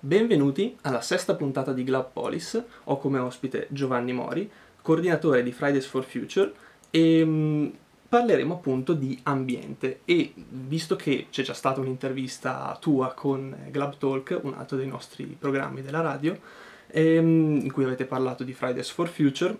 Benvenuti 0.00 0.76
alla 0.82 1.00
sesta 1.00 1.34
puntata 1.34 1.72
di 1.72 1.82
Glab 1.82 2.10
Polis. 2.12 2.62
Ho 2.84 2.98
come 2.98 3.18
ospite 3.18 3.66
Giovanni 3.68 4.12
Mori, 4.12 4.48
coordinatore 4.80 5.42
di 5.42 5.50
Fridays 5.50 5.86
for 5.86 6.04
Future 6.04 6.52
e 6.88 7.24
mh, 7.24 7.72
parleremo 8.08 8.54
appunto 8.54 8.92
di 8.92 9.18
ambiente 9.24 10.02
e 10.04 10.32
visto 10.36 10.94
che 10.94 11.26
c'è 11.30 11.42
già 11.42 11.52
stata 11.52 11.80
un'intervista 11.80 12.78
tua 12.80 13.12
con 13.12 13.56
Glab 13.72 13.98
Talk, 13.98 14.38
un 14.40 14.54
altro 14.54 14.76
dei 14.76 14.86
nostri 14.86 15.24
programmi 15.36 15.82
della 15.82 16.00
radio, 16.00 16.38
ehm, 16.86 17.58
in 17.64 17.72
cui 17.72 17.82
avete 17.82 18.04
parlato 18.04 18.44
di 18.44 18.52
Fridays 18.52 18.90
for 18.90 19.08
Future, 19.08 19.58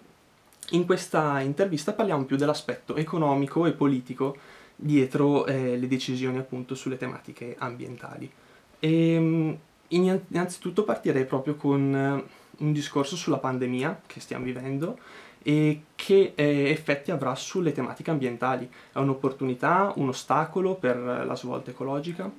in 0.70 0.86
questa 0.86 1.40
intervista 1.40 1.94
parliamo 1.94 2.24
più 2.24 2.36
dell'aspetto 2.36 2.94
economico 2.94 3.66
e 3.66 3.72
politico 3.72 4.36
dietro 4.76 5.46
eh, 5.46 5.76
le 5.76 5.88
decisioni 5.88 6.38
appunto 6.38 6.76
sulle 6.76 6.96
tematiche 6.96 7.56
ambientali. 7.58 8.30
E, 8.78 9.58
innanzitutto 9.88 10.84
partirei 10.84 11.24
proprio 11.24 11.56
con 11.56 11.94
eh, 11.94 12.24
un 12.58 12.72
discorso 12.72 13.16
sulla 13.16 13.38
pandemia 13.38 14.02
che 14.06 14.20
stiamo 14.20 14.44
vivendo 14.44 14.98
e 15.42 15.82
che 15.94 16.32
eh, 16.34 16.70
effetti 16.70 17.10
avrà 17.10 17.34
sulle 17.34 17.72
tematiche 17.72 18.10
ambientali. 18.10 18.70
È 18.92 18.98
un'opportunità, 18.98 19.92
un 19.96 20.08
ostacolo 20.08 20.74
per 20.74 20.96
la 20.96 21.36
svolta 21.36 21.70
ecologica? 21.70 22.30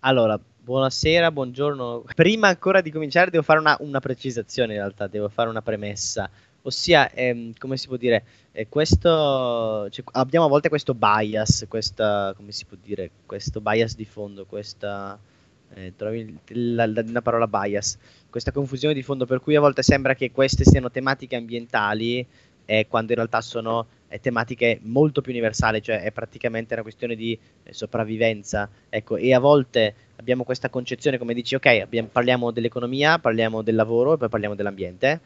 Allora, 0.00 0.38
buonasera, 0.38 1.30
buongiorno. 1.30 2.04
Prima 2.14 2.48
ancora 2.48 2.80
di 2.80 2.90
cominciare 2.90 3.30
devo 3.30 3.42
fare 3.42 3.58
una, 3.58 3.76
una 3.80 4.00
precisazione 4.00 4.74
in 4.74 4.78
realtà, 4.78 5.06
devo 5.06 5.28
fare 5.28 5.50
una 5.50 5.62
premessa. 5.62 6.30
Ossia, 6.62 7.10
ehm, 7.12 7.52
come 7.58 7.76
si 7.76 7.86
può 7.88 7.96
dire, 7.96 8.24
eh, 8.52 8.68
questo, 8.68 9.88
cioè, 9.90 10.04
abbiamo 10.12 10.46
a 10.46 10.48
volte 10.48 10.68
questo 10.68 10.94
bias, 10.94 11.66
questa, 11.68 12.32
come 12.36 12.52
si 12.52 12.64
può 12.64 12.76
dire, 12.82 13.10
questo 13.26 13.60
bias 13.60 13.96
di 13.96 14.04
fondo, 14.04 14.46
questa 14.46 15.18
eh, 15.74 15.92
trovi 15.96 16.38
la, 16.48 16.86
la, 16.86 17.02
la, 17.06 17.22
parola 17.22 17.46
bias, 17.46 17.98
questa 18.28 18.52
confusione 18.52 18.94
di 18.94 19.02
fondo 19.02 19.26
per 19.26 19.40
cui 19.40 19.56
a 19.56 19.60
volte 19.60 19.82
sembra 19.82 20.14
che 20.14 20.30
queste 20.30 20.64
siano 20.64 20.90
tematiche 20.90 21.36
ambientali 21.36 22.26
eh, 22.70 22.86
quando 22.88 23.10
in 23.10 23.16
realtà 23.18 23.40
sono 23.40 23.86
eh, 24.08 24.20
tematiche 24.20 24.78
molto 24.82 25.20
più 25.20 25.32
universali, 25.32 25.82
cioè 25.82 26.02
è 26.02 26.12
praticamente 26.12 26.74
una 26.74 26.82
questione 26.82 27.16
di 27.16 27.36
eh, 27.64 27.72
sopravvivenza, 27.72 28.68
ecco, 28.88 29.16
e 29.16 29.34
a 29.34 29.40
volte 29.40 29.94
abbiamo 30.16 30.44
questa 30.44 30.68
concezione 30.68 31.18
come 31.18 31.34
dici, 31.34 31.56
ok, 31.56 31.66
abbiamo, 31.66 32.08
parliamo 32.12 32.52
dell'economia, 32.52 33.18
parliamo 33.18 33.62
del 33.62 33.74
lavoro 33.74 34.14
e 34.14 34.18
poi 34.18 34.28
parliamo 34.28 34.54
dell'ambiente, 34.54 35.20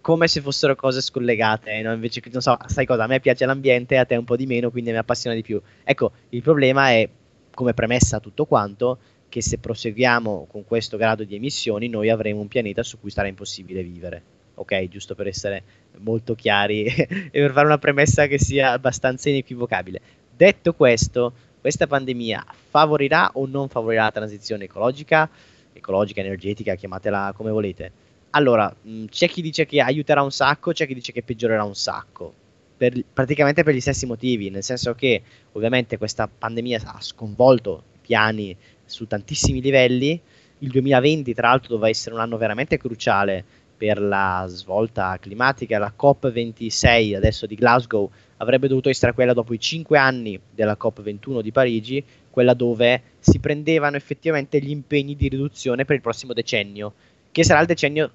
come 0.00 0.28
se 0.28 0.40
fossero 0.40 0.74
cose 0.76 1.02
scollegate, 1.02 1.82
no? 1.82 1.92
invece 1.92 2.22
non 2.32 2.40
so, 2.40 2.56
sai 2.66 2.86
cosa, 2.86 3.04
a 3.04 3.06
me 3.06 3.20
piace 3.20 3.44
l'ambiente, 3.44 3.98
a 3.98 4.06
te 4.06 4.16
un 4.16 4.24
po' 4.24 4.36
di 4.36 4.46
meno, 4.46 4.70
quindi 4.70 4.90
mi 4.90 4.96
appassiona 4.96 5.36
di 5.36 5.42
più. 5.42 5.60
Ecco, 5.84 6.12
il 6.30 6.40
problema 6.40 6.90
è, 6.90 7.06
come 7.52 7.74
premessa 7.74 8.18
tutto 8.20 8.46
quanto, 8.46 8.98
che 9.28 9.42
se 9.42 9.58
proseguiamo 9.58 10.46
con 10.50 10.64
questo 10.64 10.96
grado 10.96 11.24
di 11.24 11.34
emissioni 11.34 11.88
noi 11.88 12.08
avremo 12.10 12.40
un 12.40 12.48
pianeta 12.48 12.82
su 12.82 12.98
cui 12.98 13.10
sarà 13.10 13.28
impossibile 13.28 13.82
vivere. 13.82 14.22
Ok, 14.54 14.88
giusto 14.88 15.14
per 15.14 15.28
essere 15.28 15.62
molto 15.98 16.34
chiari 16.34 16.84
e 16.86 17.30
per 17.30 17.52
fare 17.52 17.66
una 17.66 17.78
premessa 17.78 18.26
che 18.26 18.38
sia 18.38 18.72
abbastanza 18.72 19.28
inequivocabile. 19.28 20.00
Detto 20.34 20.74
questo, 20.74 21.32
questa 21.60 21.86
pandemia 21.86 22.44
favorirà 22.70 23.30
o 23.34 23.46
non 23.46 23.68
favorirà 23.68 24.04
la 24.04 24.12
transizione 24.12 24.64
ecologica, 24.64 25.28
ecologica, 25.72 26.20
energetica, 26.20 26.74
chiamatela 26.74 27.32
come 27.34 27.50
volete? 27.50 27.92
Allora, 28.30 28.74
mh, 28.80 29.06
c'è 29.06 29.28
chi 29.28 29.42
dice 29.42 29.64
che 29.64 29.80
aiuterà 29.80 30.22
un 30.22 30.30
sacco, 30.30 30.72
c'è 30.72 30.86
chi 30.86 30.94
dice 30.94 31.12
che 31.12 31.22
peggiorerà 31.22 31.64
un 31.64 31.74
sacco. 31.74 32.34
Per, 32.76 33.04
praticamente 33.12 33.64
per 33.64 33.74
gli 33.74 33.80
stessi 33.80 34.06
motivi, 34.06 34.50
nel 34.50 34.62
senso 34.62 34.94
che 34.94 35.22
ovviamente 35.52 35.98
questa 35.98 36.28
pandemia 36.28 36.80
ha 36.84 37.00
sconvolto 37.00 37.82
i 37.94 37.98
piani 38.02 38.56
su 38.88 39.06
tantissimi 39.06 39.60
livelli. 39.60 40.20
Il 40.58 40.70
2020, 40.70 41.34
tra 41.34 41.48
l'altro, 41.48 41.68
doveva 41.70 41.88
essere 41.88 42.14
un 42.14 42.20
anno 42.20 42.36
veramente 42.36 42.76
cruciale 42.76 43.44
per 43.76 44.00
la 44.00 44.44
svolta 44.48 45.16
climatica. 45.20 45.78
La 45.78 45.94
COP26 45.96 47.14
adesso 47.14 47.46
di 47.46 47.54
Glasgow 47.54 48.10
avrebbe 48.38 48.66
dovuto 48.66 48.88
essere 48.88 49.12
quella 49.12 49.32
dopo 49.32 49.54
i 49.54 49.60
5 49.60 49.96
anni 49.96 50.38
della 50.52 50.76
COP21 50.80 51.40
di 51.40 51.52
Parigi, 51.52 52.04
quella 52.30 52.54
dove 52.54 53.02
si 53.20 53.38
prendevano 53.38 53.96
effettivamente 53.96 54.60
gli 54.60 54.70
impegni 54.70 55.16
di 55.16 55.28
riduzione 55.28 55.84
per 55.84 55.96
il 55.96 56.02
prossimo 56.02 56.32
decennio, 56.32 56.94
che 57.30 57.44
sarà 57.44 57.60
il 57.60 57.66
decennio 57.66 58.10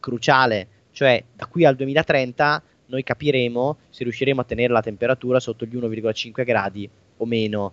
cruciale, 0.00 0.66
cioè 0.92 1.22
da 1.34 1.46
qui 1.46 1.64
al 1.64 1.76
2030 1.76 2.62
noi 2.86 3.02
capiremo 3.02 3.76
se 3.90 4.04
riusciremo 4.04 4.40
a 4.40 4.44
tenere 4.44 4.72
la 4.72 4.82
temperatura 4.82 5.40
sotto 5.40 5.64
gli 5.64 5.76
1,5 5.76 6.44
gradi 6.44 6.88
o 7.16 7.24
meno 7.24 7.72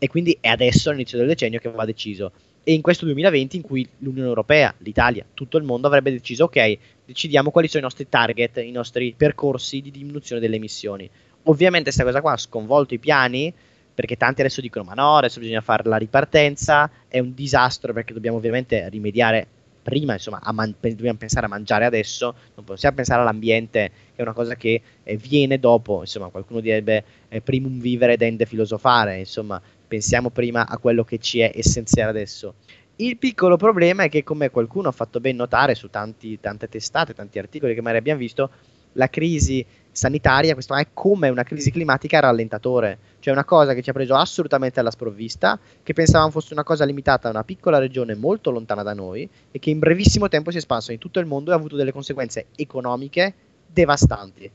e 0.00 0.08
quindi 0.08 0.36
è 0.40 0.48
adesso, 0.48 0.88
all'inizio 0.88 1.18
del 1.18 1.26
decennio, 1.26 1.60
che 1.60 1.70
va 1.70 1.84
deciso. 1.84 2.32
E 2.64 2.72
in 2.72 2.80
questo 2.80 3.04
2020 3.04 3.56
in 3.56 3.62
cui 3.62 3.86
l'Unione 3.98 4.28
Europea, 4.28 4.74
l'Italia, 4.78 5.24
tutto 5.34 5.58
il 5.58 5.64
mondo 5.64 5.86
avrebbe 5.86 6.10
deciso, 6.10 6.44
ok, 6.44 6.78
decidiamo 7.04 7.50
quali 7.50 7.68
sono 7.68 7.80
i 7.80 7.84
nostri 7.84 8.08
target, 8.08 8.56
i 8.58 8.70
nostri 8.70 9.14
percorsi 9.14 9.82
di 9.82 9.90
diminuzione 9.90 10.40
delle 10.40 10.56
emissioni. 10.56 11.08
Ovviamente 11.44 11.90
questa 11.90 12.04
cosa 12.04 12.22
qua 12.22 12.32
ha 12.32 12.38
sconvolto 12.38 12.94
i 12.94 12.98
piani, 12.98 13.52
perché 13.94 14.16
tanti 14.16 14.40
adesso 14.40 14.62
dicono, 14.62 14.86
ma 14.86 14.94
no, 14.94 15.16
adesso 15.16 15.38
bisogna 15.38 15.60
fare 15.60 15.86
la 15.86 15.98
ripartenza, 15.98 16.90
è 17.06 17.18
un 17.18 17.34
disastro 17.34 17.92
perché 17.92 18.14
dobbiamo 18.14 18.38
ovviamente 18.38 18.88
rimediare 18.88 19.46
prima, 19.82 20.14
insomma, 20.14 20.40
man- 20.52 20.74
dobbiamo 20.80 21.18
pensare 21.18 21.44
a 21.46 21.48
mangiare 21.48 21.84
adesso, 21.84 22.34
non 22.54 22.64
possiamo 22.64 22.96
pensare 22.96 23.20
all'ambiente, 23.20 23.90
che 24.14 24.16
è 24.16 24.22
una 24.22 24.32
cosa 24.32 24.54
che 24.54 24.80
eh, 25.02 25.16
viene 25.16 25.58
dopo, 25.58 26.00
insomma, 26.00 26.28
qualcuno 26.28 26.60
direbbe 26.60 27.04
eh, 27.28 27.40
primum 27.40 27.80
vivere 27.80 28.16
dende 28.16 28.46
filosofare, 28.46 29.18
insomma, 29.18 29.60
pensiamo 29.90 30.30
prima 30.30 30.68
a 30.68 30.78
quello 30.78 31.02
che 31.02 31.18
ci 31.18 31.40
è 31.40 31.50
essenziale 31.52 32.10
adesso. 32.10 32.54
Il 32.96 33.16
piccolo 33.16 33.56
problema 33.56 34.04
è 34.04 34.08
che, 34.08 34.22
come 34.22 34.50
qualcuno 34.50 34.86
ha 34.86 34.92
fatto 34.92 35.18
ben 35.18 35.34
notare 35.34 35.74
su 35.74 35.90
tanti, 35.90 36.38
tante 36.38 36.68
testate, 36.68 37.12
tanti 37.12 37.40
articoli 37.40 37.74
che 37.74 37.80
magari 37.80 37.98
abbiamo 37.98 38.20
visto, 38.20 38.50
la 38.92 39.08
crisi 39.08 39.66
sanitaria, 39.90 40.54
questo 40.54 40.76
è 40.76 40.86
come 40.92 41.28
una 41.28 41.42
crisi 41.42 41.72
climatica 41.72 42.20
rallentatore, 42.20 42.98
cioè 43.18 43.32
una 43.32 43.44
cosa 43.44 43.74
che 43.74 43.82
ci 43.82 43.90
ha 43.90 43.92
preso 43.92 44.14
assolutamente 44.14 44.78
alla 44.78 44.92
sprovvista, 44.92 45.58
che 45.82 45.92
pensavamo 45.92 46.30
fosse 46.30 46.52
una 46.52 46.62
cosa 46.62 46.84
limitata 46.84 47.26
a 47.26 47.32
una 47.32 47.42
piccola 47.42 47.78
regione 47.78 48.14
molto 48.14 48.50
lontana 48.52 48.84
da 48.84 48.94
noi 48.94 49.28
e 49.50 49.58
che 49.58 49.70
in 49.70 49.80
brevissimo 49.80 50.28
tempo 50.28 50.50
si 50.50 50.56
è 50.56 50.60
espanso 50.60 50.92
in 50.92 50.98
tutto 50.98 51.18
il 51.18 51.26
mondo 51.26 51.50
e 51.50 51.54
ha 51.54 51.56
avuto 51.56 51.74
delle 51.74 51.92
conseguenze 51.92 52.46
economiche 52.54 53.34
devastanti. 53.66 54.50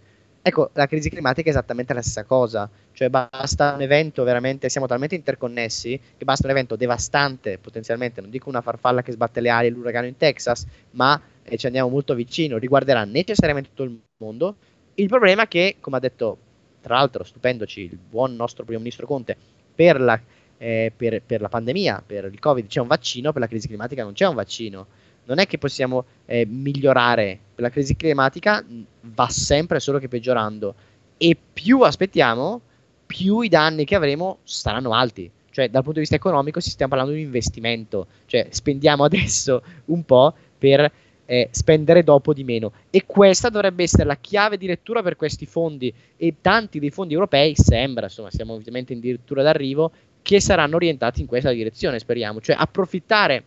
Ecco, 0.48 0.70
la 0.74 0.86
crisi 0.86 1.10
climatica 1.10 1.48
è 1.48 1.52
esattamente 1.52 1.92
la 1.96 2.04
stessa 2.04 2.24
cosa, 2.24 2.70
cioè 2.92 3.10
basta 3.10 3.74
un 3.74 3.82
evento 3.82 4.24
veramente, 4.24 4.70
siamo 4.70 4.86
talmente 4.86 5.16
interconnessi 5.16 6.00
che 6.16 6.24
basta 6.24 6.46
un 6.46 6.52
evento 6.52 6.76
devastante 6.76 7.58
potenzialmente, 7.58 8.22
non 8.22 8.30
dico 8.30 8.48
una 8.48 8.62
farfalla 8.62 9.02
che 9.02 9.12
sbatte 9.12 9.42
le 9.42 9.50
ali 9.50 9.70
l'uragano 9.72 10.06
in 10.06 10.18
Texas, 10.18 10.68
ma 10.92 11.20
eh, 11.42 11.58
ci 11.58 11.66
andiamo 11.66 11.90
molto 11.90 12.14
vicino, 12.14 12.60
riguarderà 12.60 13.06
necessariamente 13.06 13.70
tutto 13.70 13.90
il 13.90 14.00
mondo. 14.18 14.58
Il 14.94 15.08
problema 15.08 15.46
è 15.46 15.48
che, 15.48 15.78
come 15.80 15.98
ha 15.98 16.00
detto 16.00 16.38
tra 16.80 16.94
l'altro 16.94 17.24
stupendoci 17.24 17.82
il 17.82 17.98
buon 17.98 18.36
nostro 18.36 18.66
primo 18.66 18.82
ministro 18.82 19.08
Conte, 19.08 19.36
per 19.74 20.00
la, 20.00 20.22
eh, 20.60 20.94
per, 20.96 21.24
per 21.24 21.42
la 21.42 21.50
pandemia, 21.50 22.04
per 22.06 22.26
il 22.26 22.38
Covid 22.38 22.68
c'è 22.68 22.82
un 22.82 22.88
vaccino, 22.88 23.32
per 23.32 23.42
la 23.42 23.48
crisi 23.48 23.66
climatica 23.66 24.04
non 24.04 24.14
c'è 24.14 24.28
un 24.28 24.36
vaccino 24.36 24.86
non 25.26 25.40
è 25.40 25.48
che 25.48 25.58
possiamo 25.58 26.06
eh, 26.26 26.46
migliorare 26.46 27.40
la 27.56 27.70
crisi 27.70 27.96
climatica, 27.96 28.64
va 29.02 29.30
sempre 29.30 29.80
solo 29.80 30.00
che 30.00 30.08
peggiorando. 30.08 30.76
E 31.18 31.38
più 31.54 31.82
aspettiamo, 31.82 32.62
più 33.06 33.42
i 33.42 33.50
danni 33.50 33.86
che 33.86 33.96
avremo 33.96 34.40
saranno 34.44 34.94
alti. 34.94 35.30
Cioè, 35.50 35.70
dal 35.70 35.84
punto 35.84 35.94
di 35.94 36.02
vista 36.02 36.16
economico, 36.16 36.60
si 36.60 36.70
stiamo 36.70 36.92
parlando 36.94 37.16
di 37.16 37.24
investimento. 37.24 38.08
Cioè, 38.26 38.48
spendiamo 38.50 39.04
adesso 39.06 39.64
un 39.86 40.04
po' 40.04 40.34
per 40.58 40.92
eh, 41.26 41.48
spendere 41.52 42.04
dopo 42.04 42.34
di 42.34 42.44
meno. 42.44 42.74
E 42.90 43.06
questa 43.06 43.50
dovrebbe 43.50 43.84
essere 43.84 44.04
la 44.04 44.18
chiave 44.18 44.58
di 44.58 44.68
lettura 44.68 45.02
per 45.02 45.16
questi 45.16 45.46
fondi. 45.46 45.94
E 46.18 46.36
tanti 46.42 46.80
dei 46.80 46.92
fondi 46.92 47.14
europei 47.14 47.56
sembra, 47.56 48.06
insomma, 48.06 48.32
siamo 48.32 48.54
ovviamente 48.54 48.94
in 48.94 49.00
dirittura 49.00 49.44
d'arrivo, 49.44 49.92
che 50.22 50.42
saranno 50.42 50.76
orientati 50.76 51.22
in 51.22 51.28
questa 51.28 51.52
direzione, 51.52 52.00
speriamo. 52.00 52.42
Cioè, 52.42 52.58
approfittare 52.60 53.44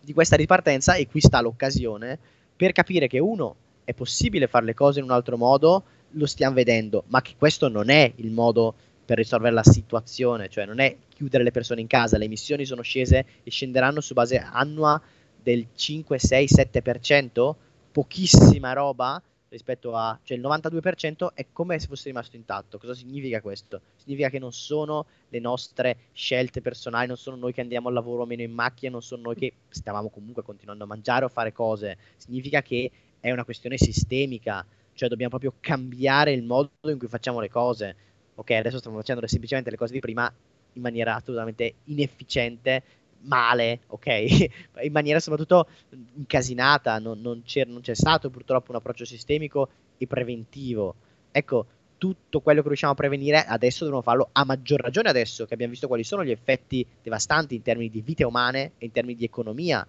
di 0.00 0.12
questa 0.12 0.36
ripartenza 0.36 0.94
e 0.94 1.06
qui 1.06 1.20
sta 1.20 1.40
l'occasione 1.40 2.18
per 2.56 2.72
capire 2.72 3.06
che 3.06 3.18
uno 3.18 3.56
è 3.84 3.94
possibile 3.94 4.46
fare 4.46 4.64
le 4.64 4.74
cose 4.74 4.98
in 4.98 5.04
un 5.06 5.10
altro 5.10 5.36
modo, 5.36 5.84
lo 6.10 6.26
stiamo 6.26 6.54
vedendo, 6.54 7.04
ma 7.08 7.22
che 7.22 7.34
questo 7.36 7.68
non 7.68 7.90
è 7.90 8.12
il 8.16 8.30
modo 8.30 8.74
per 9.04 9.16
risolvere 9.16 9.54
la 9.54 9.64
situazione, 9.64 10.48
cioè 10.48 10.66
non 10.66 10.78
è 10.78 10.96
chiudere 11.08 11.42
le 11.42 11.50
persone 11.50 11.80
in 11.80 11.86
casa, 11.86 12.16
le 12.16 12.26
emissioni 12.26 12.64
sono 12.64 12.82
scese 12.82 13.26
e 13.42 13.50
scenderanno 13.50 14.00
su 14.00 14.14
base 14.14 14.38
annua 14.38 15.00
del 15.42 15.66
5, 15.74 16.18
6, 16.18 16.46
7%, 16.46 17.54
pochissima 17.90 18.72
roba, 18.72 19.20
rispetto 19.50 19.94
a, 19.94 20.18
cioè 20.22 20.36
il 20.36 20.42
92% 20.42 21.34
è 21.34 21.46
come 21.52 21.78
se 21.78 21.86
fosse 21.86 22.08
rimasto 22.08 22.36
intatto. 22.36 22.78
Cosa 22.78 22.94
significa 22.94 23.40
questo? 23.40 23.80
Significa 23.96 24.30
che 24.30 24.38
non 24.38 24.52
sono 24.52 25.06
le 25.28 25.40
nostre 25.40 25.96
scelte 26.12 26.60
personali, 26.60 27.08
non 27.08 27.16
sono 27.16 27.36
noi 27.36 27.52
che 27.52 27.60
andiamo 27.60 27.88
al 27.88 27.94
lavoro 27.94 28.24
meno 28.24 28.42
in 28.42 28.52
macchina, 28.52 28.92
non 28.92 29.02
sono 29.02 29.22
noi 29.22 29.34
che 29.34 29.52
stavamo 29.68 30.08
comunque 30.08 30.42
continuando 30.42 30.84
a 30.84 30.86
mangiare 30.86 31.24
o 31.24 31.28
fare 31.28 31.52
cose. 31.52 31.98
Significa 32.16 32.62
che 32.62 32.90
è 33.18 33.30
una 33.30 33.44
questione 33.44 33.76
sistemica, 33.76 34.64
cioè 34.94 35.08
dobbiamo 35.08 35.36
proprio 35.36 35.54
cambiare 35.60 36.32
il 36.32 36.42
modo 36.42 36.70
in 36.84 36.98
cui 36.98 37.08
facciamo 37.08 37.40
le 37.40 37.50
cose. 37.50 37.96
Ok, 38.36 38.52
adesso 38.52 38.78
stiamo 38.78 38.96
facendo 38.98 39.26
semplicemente 39.26 39.70
le 39.70 39.76
cose 39.76 39.92
di 39.92 40.00
prima 40.00 40.32
in 40.74 40.82
maniera 40.82 41.16
assolutamente 41.16 41.74
inefficiente 41.84 42.82
male, 43.22 43.80
ok? 43.88 44.06
In 44.82 44.92
maniera 44.92 45.20
soprattutto 45.20 45.68
incasinata, 46.16 46.98
non, 46.98 47.20
non, 47.20 47.42
c'è, 47.44 47.64
non 47.64 47.80
c'è 47.80 47.94
stato 47.94 48.30
purtroppo 48.30 48.70
un 48.70 48.76
approccio 48.76 49.04
sistemico 49.04 49.68
e 49.98 50.06
preventivo. 50.06 50.94
Ecco, 51.30 51.66
tutto 51.98 52.40
quello 52.40 52.62
che 52.62 52.68
riusciamo 52.68 52.92
a 52.92 52.96
prevenire 52.96 53.44
adesso 53.44 53.84
dobbiamo 53.84 54.02
farlo 54.02 54.30
a 54.32 54.44
maggior 54.46 54.80
ragione 54.80 55.10
adesso 55.10 55.44
che 55.44 55.52
abbiamo 55.52 55.72
visto 55.72 55.86
quali 55.86 56.02
sono 56.02 56.24
gli 56.24 56.30
effetti 56.30 56.84
devastanti 57.02 57.54
in 57.54 57.60
termini 57.60 57.90
di 57.90 58.00
vite 58.00 58.24
umane 58.24 58.72
e 58.78 58.86
in 58.86 58.90
termini 58.90 59.18
di 59.18 59.26
economia 59.26 59.86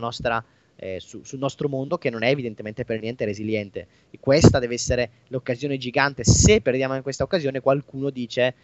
nostra 0.00 0.42
eh, 0.80 0.98
su, 0.98 1.22
sul 1.22 1.38
nostro 1.38 1.68
mondo 1.68 1.98
che 1.98 2.08
non 2.08 2.22
è 2.22 2.30
evidentemente 2.30 2.84
per 2.84 3.00
niente 3.00 3.26
resiliente. 3.26 3.86
E 4.10 4.18
questa 4.18 4.58
deve 4.58 4.74
essere 4.74 5.10
l'occasione 5.28 5.76
gigante. 5.76 6.24
Se 6.24 6.62
perdiamo 6.62 6.96
in 6.96 7.02
questa 7.02 7.24
occasione, 7.24 7.60
qualcuno 7.60 8.08
dice, 8.08 8.54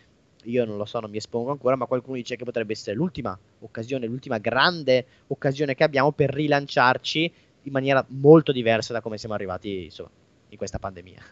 io 0.47 0.65
non 0.65 0.77
lo 0.77 0.85
so, 0.85 1.01
non 1.01 1.11
mi 1.11 1.19
espongo 1.19 1.51
ancora, 1.51 1.77
ma 1.77 1.87
qualcuno 1.87 2.17
dice 2.17 2.37
che 2.37 2.45
potrebbe 2.45 2.73
essere 2.73 2.97
l'ultima 2.97 3.39
occasione, 3.61 4.07
l'ultima 4.07 4.39
grande 4.39 5.07
occasione 5.29 5.75
che 5.75 5.85
abbiamo 5.85 6.13
per 6.13 6.31
rilanciarci 6.31 7.33
in 7.63 7.73
maniera 7.73 8.05
molto 8.09 8.53
diversa 8.53 8.93
da 8.93 9.01
come 9.01 9.19
siamo 9.19 9.35
arrivati 9.35 9.85
insomma, 9.85 10.11
in 10.49 10.57
questa 10.57 10.79
pandemia. 10.79 11.23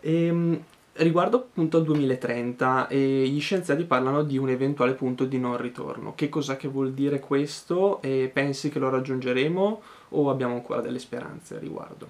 Ehm, 0.00 0.64
Riguardo 0.98 1.36
appunto 1.36 1.76
al 1.76 1.84
2030, 1.84 2.88
eh, 2.88 3.28
gli 3.28 3.38
scienziati 3.38 3.84
parlano 3.84 4.22
di 4.22 4.38
un 4.38 4.48
eventuale 4.48 4.94
punto 4.94 5.26
di 5.26 5.38
non 5.38 5.58
ritorno. 5.58 6.14
Che 6.14 6.30
cosa 6.30 6.56
che 6.56 6.68
vuol 6.68 6.94
dire 6.94 7.20
questo? 7.20 8.00
E 8.00 8.30
pensi 8.32 8.70
che 8.70 8.78
lo 8.78 8.88
raggiungeremo 8.88 9.82
o 10.10 10.30
abbiamo 10.30 10.54
ancora 10.54 10.80
delle 10.80 10.98
speranze 10.98 11.56
a 11.56 11.58
riguardo? 11.58 12.08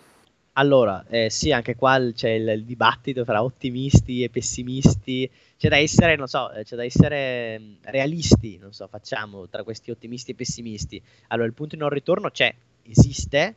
Allora, 0.52 1.04
eh, 1.08 1.30
sì, 1.30 1.50
anche 1.50 1.74
qua 1.74 2.00
c'è 2.14 2.30
il, 2.30 2.48
il, 2.48 2.64
dibattito 2.64 3.24
tra 3.24 3.42
ottimisti 3.42 4.22
e 4.22 4.30
pessimisti. 4.30 5.28
C'è 5.56 5.68
da 5.68 5.78
essere, 5.78 6.16
non 6.16 6.26
so, 6.26 6.50
eh, 6.52 6.64
c'è 6.64 6.76
da 6.76 6.84
essere 6.84 7.58
mm, 7.58 7.74
realisti, 7.84 8.58
non 8.58 8.72
so, 8.72 8.86
facciamo 8.88 9.48
tra 9.48 9.62
questi 9.62 9.90
ottimisti 9.90 10.32
e 10.32 10.34
pessimisti. 10.34 11.02
Allora, 11.28 11.46
il 11.46 11.54
punto 11.54 11.76
di 11.76 11.80
non 11.80 11.90
ritorno 11.90 12.30
c'è, 12.30 12.54
esiste 12.82 13.56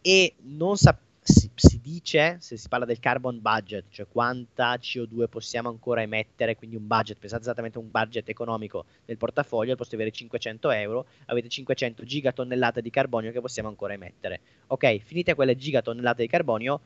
e 0.00 0.34
non 0.42 0.76
sappiamo 0.76 1.06
si, 1.28 1.50
si, 1.54 1.80
dice, 1.80 2.38
se 2.40 2.56
si 2.56 2.68
parla 2.68 2.86
del 2.86 2.98
carbon 2.98 3.40
budget, 3.40 3.84
cioè 3.90 4.06
quanta 4.08 4.74
CO2 4.76 5.28
possiamo 5.28 5.68
ancora 5.68 6.00
emettere, 6.00 6.56
quindi 6.56 6.76
un 6.76 6.86
budget, 6.86 7.18
pensate 7.18 7.42
esattamente 7.42 7.76
a 7.76 7.80
un 7.82 7.90
budget 7.90 8.28
economico 8.28 8.86
nel 9.04 9.18
portafoglio, 9.18 9.72
al 9.72 9.76
posto 9.76 9.94
di 9.94 10.02
avere 10.02 10.16
500 10.16 10.70
euro, 10.70 11.06
avete 11.26 11.48
500 11.48 12.02
gigatonnellate 12.04 12.80
di 12.80 12.90
carbonio 12.90 13.30
che 13.30 13.40
possiamo 13.40 13.68
ancora 13.68 13.92
emettere. 13.92 14.40
Ok, 14.68 14.98
finite 14.98 15.34
quelle 15.34 15.56
gigatonnellate 15.56 16.22
di 16.22 16.28
carbonio, 16.28 16.80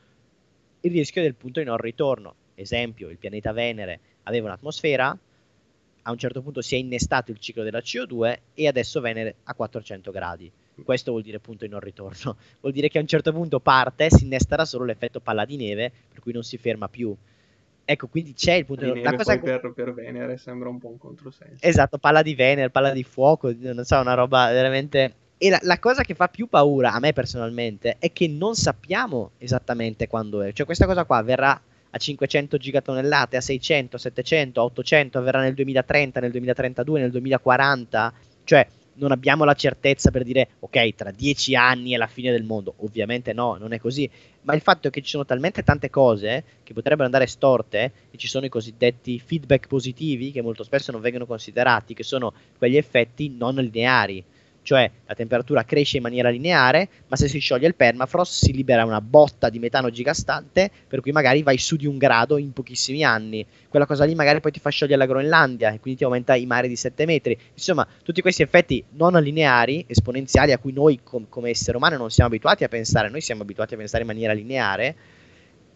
il 0.80 0.90
rischio 0.90 1.22
del 1.22 1.34
punto 1.34 1.60
di 1.60 1.66
non 1.66 1.76
ritorno. 1.76 2.34
Esempio, 2.54 3.08
il 3.08 3.18
pianeta 3.18 3.52
Venere 3.52 4.00
aveva 4.24 4.46
un'atmosfera, 4.46 5.18
a 6.04 6.10
un 6.10 6.18
certo 6.18 6.42
punto 6.42 6.60
si 6.60 6.74
è 6.74 6.78
innestato 6.78 7.30
il 7.30 7.38
ciclo 7.38 7.62
della 7.62 7.78
CO2 7.78 8.38
e 8.54 8.66
adesso 8.66 9.00
Venere 9.00 9.36
a 9.44 9.54
400 9.54 10.10
gradi 10.10 10.52
questo 10.82 11.10
vuol 11.10 11.22
dire 11.22 11.38
punto 11.38 11.64
di 11.64 11.70
non 11.70 11.80
ritorno. 11.80 12.36
Vuol 12.60 12.72
dire 12.72 12.88
che 12.88 12.98
a 12.98 13.00
un 13.00 13.06
certo 13.06 13.32
punto 13.32 13.60
parte, 13.60 14.10
si 14.10 14.24
innesterà 14.24 14.64
solo 14.64 14.84
l'effetto 14.84 15.20
palla 15.20 15.44
di 15.44 15.56
neve, 15.56 15.92
per 16.08 16.20
cui 16.20 16.32
non 16.32 16.42
si 16.42 16.56
ferma 16.56 16.88
più. 16.88 17.14
Ecco, 17.84 18.06
quindi 18.06 18.32
c'è 18.32 18.54
il 18.54 18.64
punto 18.64 18.84
di, 18.84 18.92
di 18.92 19.02
non 19.02 19.16
ritorno. 19.16 19.42
Per, 19.42 19.72
per 19.72 19.94
Venere 19.94 20.36
sembra 20.38 20.68
un 20.68 20.78
po' 20.78 20.88
un 20.88 20.98
controsenso. 20.98 21.58
Esatto, 21.60 21.98
palla 21.98 22.22
di 22.22 22.34
Venere, 22.34 22.70
palla 22.70 22.90
di 22.90 23.02
fuoco, 23.02 23.52
non 23.58 23.84
so, 23.84 23.98
una 24.00 24.14
roba 24.14 24.50
veramente... 24.50 25.14
E 25.38 25.50
la, 25.50 25.58
la, 25.62 25.80
cosa 25.80 26.04
che 26.04 26.14
fa 26.14 26.28
più 26.28 26.46
paura 26.46 26.92
a 26.92 27.00
me 27.00 27.12
personalmente 27.12 27.96
è 27.98 28.12
che 28.12 28.28
non 28.28 28.54
sappiamo 28.54 29.32
esattamente 29.38 30.06
quando 30.06 30.40
è. 30.40 30.52
Cioè 30.52 30.64
questa 30.64 30.86
cosa 30.86 31.04
qua 31.04 31.20
verrà 31.22 31.60
a 31.94 31.98
500 31.98 32.56
gigatonnellate, 32.56 33.36
a 33.36 33.40
600, 33.40 33.98
700, 33.98 34.60
a 34.60 34.64
800, 34.64 35.18
avverrà 35.18 35.40
nel 35.40 35.54
2030, 35.54 36.20
nel 36.20 36.30
2032, 36.30 37.00
nel 37.00 37.10
2040. 37.10 38.12
Cioè 38.44 38.66
non 38.94 39.12
abbiamo 39.12 39.44
la 39.44 39.54
certezza 39.54 40.10
per 40.10 40.22
dire 40.22 40.50
ok, 40.60 40.94
tra 40.94 41.10
dieci 41.10 41.54
anni 41.54 41.92
è 41.92 41.96
la 41.96 42.06
fine 42.06 42.30
del 42.30 42.44
mondo. 42.44 42.74
Ovviamente 42.78 43.32
no, 43.32 43.56
non 43.58 43.72
è 43.72 43.78
così. 43.78 44.08
Ma 44.42 44.54
il 44.54 44.60
fatto 44.60 44.88
è 44.88 44.90
che 44.90 45.02
ci 45.02 45.10
sono 45.10 45.24
talmente 45.24 45.62
tante 45.62 45.90
cose 45.90 46.44
che 46.62 46.72
potrebbero 46.72 47.04
andare 47.04 47.26
storte 47.26 47.92
e 48.10 48.18
ci 48.18 48.26
sono 48.26 48.46
i 48.46 48.50
cosiddetti 48.50 49.20
feedback 49.20 49.66
positivi 49.66 50.32
che 50.32 50.42
molto 50.42 50.64
spesso 50.64 50.92
non 50.92 51.00
vengono 51.00 51.26
considerati, 51.26 51.94
che 51.94 52.02
sono 52.02 52.32
quegli 52.58 52.76
effetti 52.76 53.34
non 53.36 53.54
lineari 53.54 54.24
cioè 54.62 54.90
la 55.06 55.14
temperatura 55.14 55.64
cresce 55.64 55.96
in 55.96 56.02
maniera 56.02 56.30
lineare, 56.30 56.88
ma 57.08 57.16
se 57.16 57.28
si 57.28 57.38
scioglie 57.38 57.66
il 57.66 57.74
permafrost 57.74 58.44
si 58.44 58.52
libera 58.52 58.84
una 58.84 59.00
botta 59.00 59.48
di 59.48 59.58
metano 59.58 59.90
gigastante, 59.90 60.70
per 60.88 61.00
cui 61.00 61.12
magari 61.12 61.42
vai 61.42 61.58
su 61.58 61.76
di 61.76 61.86
un 61.86 61.98
grado 61.98 62.38
in 62.38 62.52
pochissimi 62.52 63.02
anni. 63.04 63.44
Quella 63.68 63.86
cosa 63.86 64.04
lì 64.04 64.14
magari 64.14 64.40
poi 64.40 64.52
ti 64.52 64.60
fa 64.60 64.70
sciogliere 64.70 64.98
la 64.98 65.06
Groenlandia 65.06 65.72
e 65.72 65.80
quindi 65.80 65.98
ti 65.98 66.04
aumenta 66.04 66.34
i 66.34 66.46
mari 66.46 66.68
di 66.68 66.76
7 66.76 67.04
metri. 67.06 67.38
Insomma, 67.54 67.86
tutti 68.02 68.20
questi 68.20 68.42
effetti 68.42 68.82
non 68.90 69.12
lineari, 69.14 69.84
esponenziali, 69.88 70.52
a 70.52 70.58
cui 70.58 70.72
noi 70.72 71.00
com- 71.02 71.26
come 71.28 71.50
esseri 71.50 71.76
umani 71.76 71.96
non 71.96 72.10
siamo 72.10 72.30
abituati 72.30 72.64
a 72.64 72.68
pensare, 72.68 73.08
noi 73.08 73.20
siamo 73.20 73.42
abituati 73.42 73.74
a 73.74 73.76
pensare 73.76 74.02
in 74.02 74.08
maniera 74.08 74.32
lineare, 74.32 74.96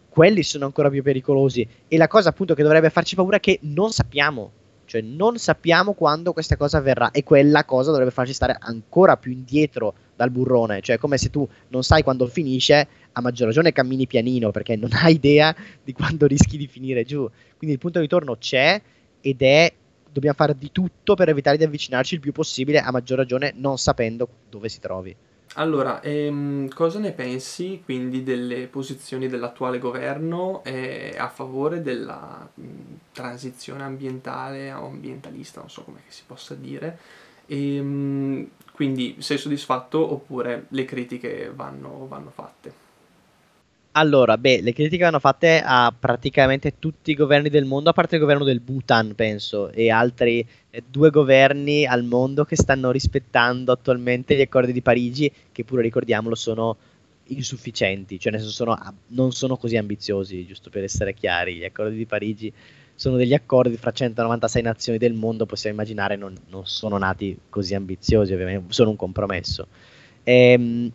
quelli 0.09 0.43
sono 0.43 0.65
ancora 0.65 0.89
più 0.89 1.03
pericolosi. 1.03 1.67
E 1.89 1.97
la 1.97 2.09
cosa 2.09 2.31
appunto 2.31 2.55
che 2.55 2.63
dovrebbe 2.63 2.91
farci 2.91 3.15
paura 3.15 3.37
è 3.37 3.41
che 3.41 3.59
non 3.63 3.93
sappiamo 3.93 4.53
cioè 4.87 5.03
non 5.03 5.37
sappiamo 5.37 5.93
quando 5.93 6.33
questa 6.33 6.57
cosa 6.57 6.79
avverrà 6.79 7.11
e 7.11 7.23
quella 7.23 7.65
cosa 7.65 7.91
dovrebbe 7.91 8.11
farci 8.11 8.33
stare 8.33 8.57
ancora 8.59 9.17
più 9.17 9.33
indietro 9.33 9.95
dal 10.17 10.31
burrone, 10.31 10.81
cioè 10.81 10.97
come 10.97 11.19
se 11.19 11.29
tu 11.29 11.47
non 11.69 11.83
sai 11.83 12.03
quando 12.03 12.27
finisce, 12.27 12.89
a 13.13 13.21
maggior 13.21 13.49
ragione 13.49 13.73
cammini 13.73 14.07
pianino 14.07 14.51
perché 14.51 14.77
non 14.77 14.91
hai 14.95 15.15
idea 15.15 15.55
di 15.85 15.93
quando 15.93 16.27
rischi 16.27 16.57
di 16.57 16.67
finire 16.67 17.05
giù. 17.05 17.29
Quindi 17.57 17.77
il 17.77 17.81
punto 17.81 17.99
di 17.99 18.05
ritorno 18.05 18.37
c'è 18.37 18.81
ed 19.21 19.43
è 19.43 19.73
dobbiamo 20.11 20.37
fare 20.37 20.57
di 20.57 20.73
tutto 20.73 21.15
per 21.15 21.29
evitare 21.29 21.59
di 21.59 21.65
avvicinarci 21.65 22.15
il 22.15 22.21
più 22.21 22.33
possibile, 22.33 22.81
a 22.81 22.91
maggior 22.91 23.19
ragione 23.19 23.53
non 23.57 23.77
sapendo 23.77 24.29
dove 24.49 24.71
si 24.71 24.81
trovi. 24.81 25.15
Allora, 25.59 26.03
ehm, 26.03 26.69
cosa 26.69 26.99
ne 26.99 27.13
pensi 27.13 27.81
quindi 27.83 28.23
delle 28.23 28.67
posizioni 28.67 29.27
dell'attuale 29.27 29.79
governo 29.79 30.63
eh, 30.65 31.15
a 31.17 31.29
favore 31.29 31.81
della 31.81 32.47
mh, 32.55 32.65
transizione 33.13 33.83
ambientale 33.83 34.71
o 34.73 34.85
ambientalista, 34.87 35.61
non 35.61 35.71
so 35.71 35.83
come 35.83 36.03
si 36.09 36.25
possa 36.27 36.55
dire, 36.55 36.99
e, 37.47 37.81
mh, 37.81 38.51
quindi 38.73 39.17
sei 39.21 39.39
soddisfatto 39.39 40.13
oppure 40.13 40.67
le 40.71 40.85
critiche 40.85 41.51
vanno, 41.55 42.07
vanno 42.07 42.31
fatte? 42.31 42.86
Allora, 43.99 44.37
beh, 44.37 44.61
le 44.61 44.75
critiche 44.75 45.05
vanno 45.05 45.19
fatte 45.19 45.63
a 45.65 45.91
praticamente 45.99 46.79
tutti 46.79 47.13
i 47.13 47.15
governi 47.15 47.49
del 47.49 47.65
mondo, 47.65 47.89
a 47.89 47.95
parte 47.95 48.17
il 48.17 48.21
governo 48.21 48.45
del 48.45 48.61
Bhutan, 48.61 49.15
penso, 49.15 49.71
e 49.71 49.91
altri 49.91 50.47
eh, 50.69 50.83
due 50.87 51.09
governi 51.09 51.87
al 51.87 52.05
mondo 52.05 52.45
che 52.45 52.57
stanno 52.57 52.91
rispettando 52.91 53.73
attualmente 53.73 54.37
gli 54.37 54.43
accordi 54.43 54.73
di 54.73 54.83
Parigi, 54.83 55.33
che 55.51 55.65
pure 55.65 55.81
ricordiamolo 55.81 56.35
sono 56.35 56.77
insufficienti, 57.29 58.21
cioè 58.21 58.39
sono, 58.39 58.79
non 59.09 59.33
sono 59.33 59.57
così 59.57 59.79
ambiziosi, 59.79 60.45
giusto 60.45 60.69
per 60.69 60.85
essere 60.85 61.15
chiari. 61.15 61.55
Gli 61.57 61.65
accordi 61.65 61.97
di 61.97 62.05
Parigi 62.05 62.53
sono 62.95 63.17
degli 63.17 63.33
accordi 63.33 63.79
fra 63.79 63.93
196 63.93 64.61
nazioni 64.61 64.99
del 64.99 65.15
mondo, 65.15 65.47
possiamo 65.47 65.77
immaginare 65.77 66.17
non, 66.17 66.35
non 66.49 66.67
sono 66.67 66.99
nati 66.99 67.35
così 67.49 67.75
ambiziosi, 67.75 68.35
ovviamente, 68.35 68.75
sono 68.75 68.91
un 68.91 68.97
compromesso. 68.97 69.69
Ehm, 70.23 70.93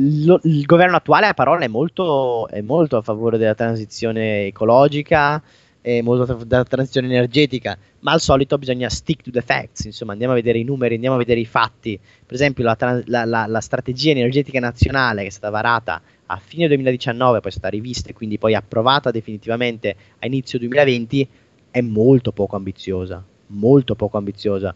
lo, 0.00 0.40
il 0.44 0.64
governo 0.64 0.96
attuale 0.96 1.26
a 1.26 1.34
parole 1.34 1.64
è 1.64 1.68
molto, 1.68 2.48
è 2.48 2.60
molto 2.60 2.96
a 2.98 3.02
favore 3.02 3.38
della 3.38 3.54
transizione 3.54 4.46
ecologica, 4.46 5.42
è 5.80 6.00
molto 6.02 6.34
della 6.44 6.64
transizione 6.64 7.08
energetica, 7.08 7.76
ma 8.00 8.12
al 8.12 8.20
solito 8.20 8.58
bisogna 8.58 8.88
stick 8.88 9.22
to 9.22 9.30
the 9.30 9.40
facts, 9.40 9.84
insomma 9.84 10.12
andiamo 10.12 10.32
a 10.34 10.36
vedere 10.36 10.58
i 10.58 10.64
numeri, 10.64 10.94
andiamo 10.94 11.16
a 11.16 11.18
vedere 11.18 11.40
i 11.40 11.46
fatti. 11.46 11.98
Per 11.98 12.34
esempio 12.34 12.64
la, 12.64 12.76
la, 13.06 13.24
la, 13.24 13.46
la 13.46 13.60
strategia 13.60 14.10
energetica 14.10 14.60
nazionale 14.60 15.22
che 15.22 15.28
è 15.28 15.30
stata 15.30 15.50
varata 15.50 16.00
a 16.26 16.36
fine 16.36 16.68
2019, 16.68 17.40
poi 17.40 17.50
è 17.50 17.52
stata 17.52 17.68
rivista 17.68 18.10
e 18.10 18.12
quindi 18.12 18.38
poi 18.38 18.54
approvata 18.54 19.10
definitivamente 19.10 19.96
a 20.18 20.26
inizio 20.26 20.58
2020, 20.58 21.28
è 21.70 21.80
molto 21.80 22.32
poco 22.32 22.56
ambiziosa, 22.56 23.24
molto 23.48 23.94
poco 23.94 24.16
ambiziosa. 24.16 24.74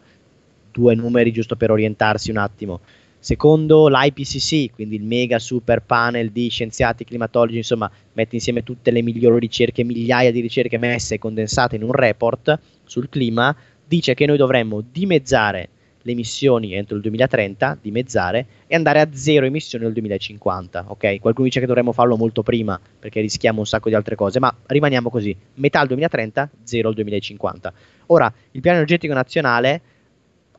Due 0.71 0.95
numeri 0.95 1.31
giusto 1.31 1.55
per 1.55 1.69
orientarsi 1.69 2.31
un 2.31 2.37
attimo. 2.37 2.79
Secondo 3.23 3.87
l'IPCC, 3.87 4.73
quindi 4.73 4.97
il 4.97 5.03
mega 5.05 5.39
super 5.39 5.81
panel 5.81 6.29
di 6.31 6.49
scienziati 6.49 7.05
climatologi, 7.05 7.55
insomma, 7.55 7.89
mette 8.11 8.35
insieme 8.35 8.63
tutte 8.63 8.91
le 8.91 9.01
migliori 9.01 9.39
ricerche, 9.39 9.85
migliaia 9.85 10.29
di 10.29 10.41
ricerche 10.41 10.77
messe 10.77 11.15
e 11.15 11.19
condensate 11.19 11.77
in 11.77 11.83
un 11.83 11.93
report 11.93 12.59
sul 12.83 13.07
clima, 13.07 13.55
dice 13.87 14.13
che 14.13 14.25
noi 14.25 14.35
dovremmo 14.35 14.83
dimezzare 14.91 15.69
le 16.01 16.11
emissioni 16.11 16.73
entro 16.73 16.97
il 16.97 17.01
2030, 17.01 17.77
dimezzare, 17.81 18.45
e 18.67 18.75
andare 18.75 18.99
a 18.99 19.07
zero 19.13 19.45
emissioni 19.45 19.85
nel 19.85 19.93
2050. 19.93 20.87
Ok? 20.89 21.21
Qualcuno 21.21 21.47
dice 21.47 21.61
che 21.61 21.65
dovremmo 21.65 21.93
farlo 21.93 22.17
molto 22.17 22.43
prima 22.43 22.77
perché 22.99 23.21
rischiamo 23.21 23.59
un 23.59 23.65
sacco 23.65 23.87
di 23.87 23.95
altre 23.95 24.15
cose, 24.15 24.41
ma 24.41 24.53
rimaniamo 24.65 25.09
così: 25.09 25.33
metà 25.53 25.79
al 25.79 25.87
2030, 25.87 26.49
zero 26.63 26.89
al 26.89 26.93
2050. 26.95 27.73
Ora, 28.07 28.33
il 28.51 28.59
piano 28.59 28.79
energetico 28.79 29.13
nazionale 29.13 29.81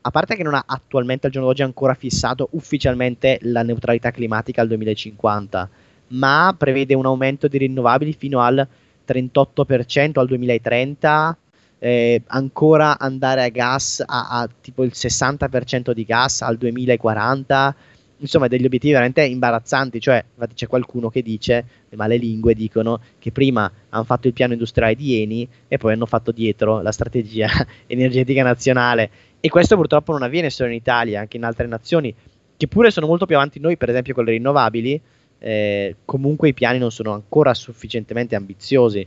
a 0.07 0.11
parte 0.11 0.35
che 0.35 0.43
non 0.43 0.53
ha 0.53 0.63
attualmente 0.67 1.25
al 1.25 1.31
giorno 1.31 1.47
d'oggi 1.47 1.63
ancora 1.63 1.95
fissato 1.95 2.49
ufficialmente 2.51 3.39
la 3.41 3.63
neutralità 3.63 4.11
climatica 4.11 4.61
al 4.61 4.67
2050, 4.67 5.69
ma 6.09 6.55
prevede 6.55 6.93
un 6.93 7.07
aumento 7.07 7.47
di 7.47 7.57
rinnovabili 7.57 8.13
fino 8.13 8.39
al 8.39 8.67
38% 9.07 10.19
al 10.19 10.27
2030, 10.27 11.37
eh, 11.79 12.21
ancora 12.27 12.99
andare 12.99 13.43
a 13.45 13.49
gas 13.49 14.03
a, 14.05 14.27
a, 14.29 14.49
tipo 14.61 14.83
il 14.83 14.91
60% 14.93 15.91
di 15.91 16.05
gas 16.05 16.43
al 16.43 16.57
2040 16.57 17.75
insomma 18.17 18.47
degli 18.47 18.63
obiettivi 18.63 18.93
veramente 18.93 19.25
imbarazzanti 19.25 19.99
cioè 19.99 20.23
infatti 20.33 20.53
c'è 20.53 20.67
qualcuno 20.67 21.09
che 21.09 21.21
dice 21.21 21.65
le 21.89 21.97
male 21.97 22.15
lingue 22.15 22.53
dicono 22.53 23.01
che 23.19 23.31
prima 23.33 23.69
hanno 23.89 24.03
fatto 24.05 24.27
il 24.27 24.33
piano 24.33 24.53
industriale 24.53 24.95
di 24.95 25.21
Eni 25.21 25.47
e 25.67 25.77
poi 25.77 25.93
hanno 25.93 26.05
fatto 26.05 26.31
dietro 26.31 26.81
la 26.81 26.93
strategia 26.93 27.49
energetica 27.87 28.41
nazionale 28.41 29.09
e 29.45 29.49
questo 29.49 29.75
purtroppo 29.75 30.11
non 30.11 30.23
avviene 30.23 30.49
solo 30.49 30.69
in 30.69 30.75
Italia 30.75 31.19
anche 31.19 31.37
in 31.37 31.43
altre 31.43 31.67
nazioni 31.67 32.11
che 32.57 32.67
pure 32.67 32.89
sono 32.89 33.05
molto 33.05 33.27
più 33.27 33.35
avanti. 33.35 33.59
Noi 33.59 33.77
per 33.77 33.89
esempio 33.89 34.15
con 34.15 34.25
le 34.25 34.31
rinnovabili 34.31 34.99
eh, 35.37 35.97
comunque 36.03 36.47
i 36.49 36.55
piani 36.55 36.79
non 36.79 36.89
sono 36.89 37.13
ancora 37.13 37.53
sufficientemente 37.53 38.35
ambiziosi. 38.35 39.05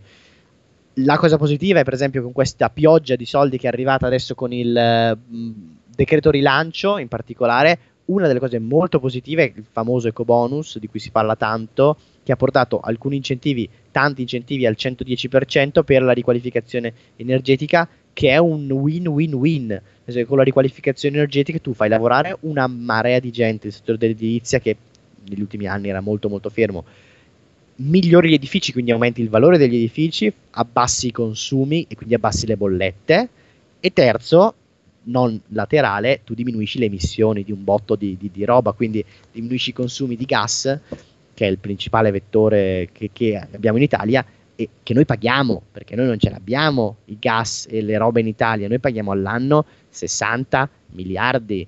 La 1.01 1.19
cosa 1.19 1.39
positiva 1.39 1.81
è 1.81 1.83
per 1.83 1.95
esempio 1.95 2.23
con 2.23 2.31
questa 2.31 2.71
pioggia 2.71 3.17
di 3.17 3.27
soldi 3.27 3.59
che 3.59 3.67
è 3.67 3.69
arrivata 3.69 4.07
adesso 4.07 4.37
con 4.37 4.53
il 4.53 5.19
mh, 5.29 5.51
decreto 5.93 6.31
rilancio 6.31 6.99
in 6.99 7.09
particolare, 7.09 7.79
una 8.09 8.27
delle 8.27 8.39
cose 8.39 8.59
molto 8.59 9.01
positive 9.01 9.45
è 9.45 9.53
il 9.55 9.65
famoso 9.71 10.09
eco 10.09 10.25
bonus 10.25 10.79
di 10.79 10.87
cui 10.89 10.99
si 10.99 11.11
parla 11.11 11.37
tanto, 11.37 11.97
che 12.23 12.33
ha 12.33 12.37
portato 12.37 12.81
alcuni 12.81 13.17
incentivi, 13.17 13.69
tanti 13.91 14.23
incentivi 14.23 14.67
al 14.67 14.77
110% 14.79 15.83
per 15.83 16.03
la 16.03 16.13
riqualificazione 16.13 16.93
energetica, 17.17 17.89
che 18.13 18.31
è 18.31 18.39
un 18.39 18.71
win-win-win. 18.71 19.81
Con 20.27 20.39
la 20.39 20.43
riqualificazione 20.43 21.17
energetica 21.17 21.59
tu 21.59 21.75
fai 21.75 21.89
lavorare 21.89 22.37
una 22.41 22.67
marea 22.67 23.21
di 23.21 23.31
gente, 23.31 23.67
il 23.67 23.73
settore 23.73 23.99
dell'edilizia 23.99 24.59
che 24.59 24.77
negli 25.29 25.41
ultimi 25.41 25.67
anni 25.67 25.89
era 25.89 26.01
molto 26.01 26.29
molto 26.29 26.49
fermo 26.51 26.85
migliori 27.81 28.31
gli 28.31 28.35
edifici, 28.35 28.73
quindi 28.73 28.91
aumenti 28.91 29.21
il 29.21 29.29
valore 29.29 29.59
degli 29.59 29.77
edifici, 29.77 30.33
abbassi 30.51 31.09
i 31.09 31.13
consumi 31.13 31.87
e 31.89 31.95
quindi 31.95 32.15
abbassi 32.15 32.47
le 32.47 32.57
bollette. 32.57 33.29
E 33.81 33.93
terzo, 33.93 34.55
non 35.09 35.41
laterale, 35.49 36.21
tu 36.25 36.35
diminuisci 36.35 36.79
le 36.79 36.87
emissioni 36.87 37.43
di 37.43 37.53
un 37.53 37.65
botto 37.65 37.95
di, 37.95 38.17
di, 38.17 38.31
di 38.33 38.45
roba, 38.45 38.73
quindi 38.73 39.05
diminuisci 39.33 39.71
i 39.71 39.75
consumi 39.75 40.17
di 40.17 40.25
gas, 40.25 40.79
che 41.35 41.47
è 41.47 41.51
il 41.51 41.59
principale 41.59 42.11
vettore 42.11 42.89
che, 42.93 43.11
che, 43.13 43.37
abbiamo 43.37 43.77
in 43.77 43.85
Italia 43.85 44.25
e 44.55 44.69
che 44.83 44.95
noi 44.95 45.05
paghiamo, 45.05 45.63
perché 45.71 45.95
noi 45.95 46.07
non 46.07 46.19
ce 46.19 46.31
l'abbiamo 46.31 46.97
i 47.07 47.17
gas 47.19 47.67
e 47.71 47.81
le 47.83 47.97
robe 47.97 48.21
in 48.21 48.27
Italia, 48.27 48.69
noi 48.69 48.81
paghiamo 48.81 49.13
all'anno 49.13 49.65
60 49.91 50.69
miliardi 50.93 51.67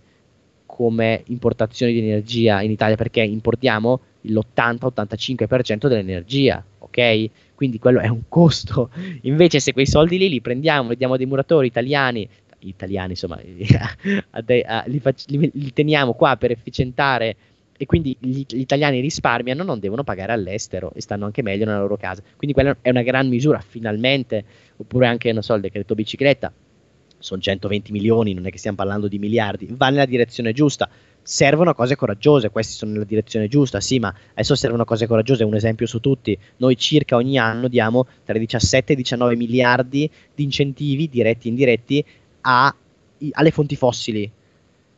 come 0.66 1.22
importazioni 1.26 1.92
di 1.92 1.98
energia 1.98 2.62
in 2.62 2.70
Italia 2.70 2.96
perché 2.96 3.20
importiamo 3.20 4.00
l'80-85% 4.22 5.88
dell'energia, 5.88 6.64
ok? 6.78 7.30
Quindi 7.54 7.78
quello 7.78 8.00
è 8.00 8.08
un 8.08 8.22
costo. 8.28 8.90
Invece 9.22 9.60
se 9.60 9.72
quei 9.72 9.86
soldi 9.86 10.18
lì 10.18 10.28
li 10.28 10.40
prendiamo, 10.40 10.90
li 10.90 10.96
diamo 10.96 11.14
a 11.14 11.16
dei 11.16 11.26
muratori 11.26 11.66
italiani, 11.66 12.28
italiani 12.68 13.10
insomma, 13.10 13.38
li, 13.42 15.02
li, 15.26 15.50
li, 15.52 15.72
teniamo 15.72 16.14
qua 16.14 16.36
per 16.36 16.50
efficientare 16.50 17.36
e 17.76 17.86
quindi 17.86 18.14
gli, 18.20 18.44
gli, 18.46 18.60
italiani 18.60 19.00
risparmiano, 19.00 19.62
non 19.62 19.78
devono 19.78 20.04
pagare 20.04 20.32
all'estero 20.32 20.92
e 20.94 21.00
stanno 21.00 21.24
anche 21.24 21.42
meglio 21.42 21.64
nella 21.64 21.80
loro 21.80 21.96
casa. 21.96 22.22
Quindi 22.36 22.54
quella 22.54 22.76
è 22.82 22.90
una 22.90 23.02
gran 23.02 23.26
misura, 23.28 23.58
finalmente, 23.60 24.44
oppure 24.76 25.06
anche, 25.06 25.32
non 25.32 25.42
so, 25.42 25.54
il 25.54 25.62
decreto 25.62 25.94
bicicletta, 25.94 26.52
sono 27.18 27.40
120 27.40 27.90
milioni, 27.92 28.34
non 28.34 28.46
è 28.46 28.50
che 28.50 28.58
stiamo 28.58 28.76
parlando 28.76 29.08
di 29.08 29.18
miliardi, 29.18 29.66
va 29.70 29.88
nella 29.88 30.04
direzione 30.04 30.52
giusta 30.52 30.88
servono 31.22 31.74
cose 31.74 31.96
coraggiose, 31.96 32.50
questi 32.50 32.72
sono 32.74 32.92
nella 32.92 33.04
direzione 33.04 33.48
giusta, 33.48 33.80
sì, 33.80 33.98
ma 33.98 34.12
adesso 34.32 34.54
servono 34.54 34.84
cose 34.84 35.06
coraggiose, 35.06 35.44
un 35.44 35.54
esempio 35.54 35.86
su 35.86 36.00
tutti, 36.00 36.36
noi 36.58 36.76
circa 36.76 37.16
ogni 37.16 37.38
anno 37.38 37.68
diamo 37.68 38.06
tra 38.24 38.36
i 38.36 38.40
17 38.40 38.92
e 38.92 38.94
i 38.94 38.98
19 38.98 39.36
miliardi 39.36 40.10
di 40.34 40.42
incentivi 40.42 41.08
diretti 41.08 41.46
e 41.46 41.50
indiretti 41.50 42.04
a, 42.42 42.74
alle 43.32 43.50
fonti 43.50 43.76
fossili. 43.76 44.30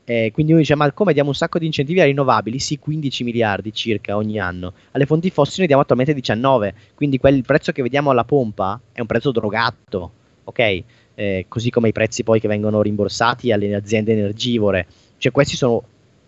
Eh, 0.05 0.31
quindi 0.33 0.53
uno 0.53 0.61
dice, 0.61 0.75
ma 0.75 0.91
come 0.93 1.13
diamo 1.13 1.29
un 1.29 1.35
sacco 1.35 1.59
di 1.59 1.67
incentivi 1.67 2.01
a 2.01 2.05
rinnovabili? 2.05 2.59
Sì, 2.59 2.79
15 2.79 3.25
miliardi 3.25 3.73
circa 3.73 4.17
ogni 4.17 4.39
anno. 4.39 4.73
Alle 4.93 5.07
fonti 5.07 5.31
fossili 5.31 5.63
ne 5.63 5.67
diamo 5.67 5.83
attualmente 5.83 6.15
19, 6.15 6.75
quindi 6.95 7.19
quel, 7.19 7.43
prezzo 7.43 7.73
che 7.73 7.83
vediamo 7.83 8.11
alla 8.11 8.25
pompa 8.25 8.81
è 8.91 9.01
un 9.01 9.07
prezzo 9.07 9.31
drogato, 9.31 10.13
ok? 10.45 10.83
Eh, 11.15 11.45
così 11.49 11.71
come 11.71 11.89
i 11.89 11.93
prezzi 11.93 12.25
poi 12.25 12.41
che 12.41 12.49
vengono 12.49 12.83
rimborsati 12.83 13.53
alle 13.53 13.75
aziende 13.75 14.13
energivore. 14.13 14.87
Cioè 15.19 15.31
questi 15.31 15.57
sono 15.57 15.85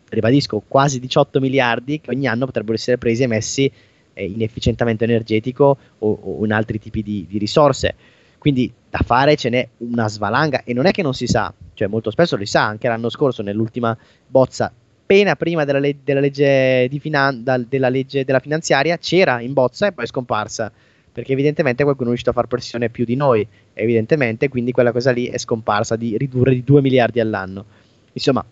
ribadisco, 0.09 0.63
quasi 0.67 1.01
18 1.01 1.41
miliardi 1.41 2.01
che 2.01 2.11
ogni 2.11 2.27
anno 2.27 2.47
potrebbero 2.47 2.75
essere 2.75 2.99
presi 2.99 3.25
e 3.25 3.27
messi 3.27 3.71
eh, 4.15 4.25
in 4.25 4.43
efficientamento 4.43 5.05
energetico 5.05 5.77
o, 5.99 6.19
o 6.23 6.45
in 6.45 6.53
altri 6.53 6.79
tipi 6.79 7.03
di, 7.03 7.27
di, 7.29 7.39
risorse. 7.39 7.95
Quindi 8.39 8.73
da 8.95 9.03
fare 9.05 9.35
ce 9.35 9.49
n'è 9.49 9.69
una 9.79 10.09
svalanga 10.09 10.63
e 10.63 10.73
non 10.73 10.87
è 10.87 10.93
che 10.93 11.03
non 11.03 11.15
si 11.15 11.27
sa, 11.27 11.53
cioè 11.75 11.89
molto 11.89 12.13
spesso 12.13 12.37
lo 12.37 12.45
si 12.45 12.53
sa, 12.53 12.63
anche 12.63 12.87
l'anno 12.87 13.09
scorso 13.09 13.43
nell'ultima 13.43 13.97
bozza, 14.25 14.73
appena 15.03 15.35
prima 15.35 15.65
della, 15.65 15.81
le- 15.81 15.97
della 16.05 16.21
legge, 16.21 16.89
finan- 17.01 17.43
dal- 17.43 17.65
della, 17.65 17.89
legge 17.89 18.25
della 18.25 18.39
finanziaria, 18.39 18.97
c'era 18.97 19.41
in 19.41 19.53
bozza 19.53 19.89
e 19.89 19.93
poi 19.93 20.05
è 20.05 20.07
scomparsa 20.07 20.71
perché 21.11 21.33
evidentemente 21.33 21.83
qualcuno 21.83 22.07
è 22.07 22.13
riuscito 22.13 22.31
a 22.31 22.41
far 22.41 22.47
pressione 22.47 22.89
più 22.89 23.05
di 23.05 23.17
noi, 23.17 23.45
evidentemente, 23.73 24.49
quindi 24.49 24.71
quella 24.71 24.93
cosa 24.93 25.11
lì 25.11 25.27
è 25.27 25.39
scomparsa 25.39 25.97
di 25.97 26.17
ridurre 26.17 26.53
di 26.53 26.63
2 26.63 26.81
miliardi 26.81 27.19
all'anno. 27.19 27.65
Insomma, 28.13 28.45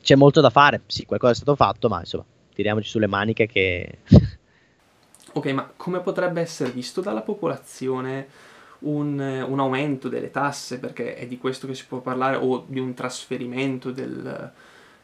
c'è 0.00 0.14
molto 0.14 0.40
da 0.40 0.50
fare, 0.50 0.82
sì, 0.86 1.04
qualcosa 1.04 1.32
è 1.32 1.36
stato 1.36 1.56
fatto, 1.56 1.88
ma 1.88 1.98
insomma, 1.98 2.24
tiriamoci 2.54 2.88
sulle 2.88 3.06
maniche 3.08 3.46
che... 3.48 3.98
ok, 5.32 5.46
ma 5.46 5.72
come 5.76 5.98
potrebbe 6.00 6.40
essere 6.40 6.70
visto 6.70 7.00
dalla 7.00 7.22
popolazione 7.22 8.52
un, 8.84 9.18
un, 9.48 9.58
aumento 9.60 10.08
delle 10.08 10.30
tasse, 10.30 10.78
perché 10.78 11.16
è 11.16 11.26
di 11.26 11.38
questo 11.38 11.66
che 11.66 11.74
si 11.74 11.84
può 11.86 12.00
parlare, 12.00 12.36
o 12.36 12.64
di 12.66 12.78
un 12.78 12.94
trasferimento 12.94 13.90
del, 13.90 14.52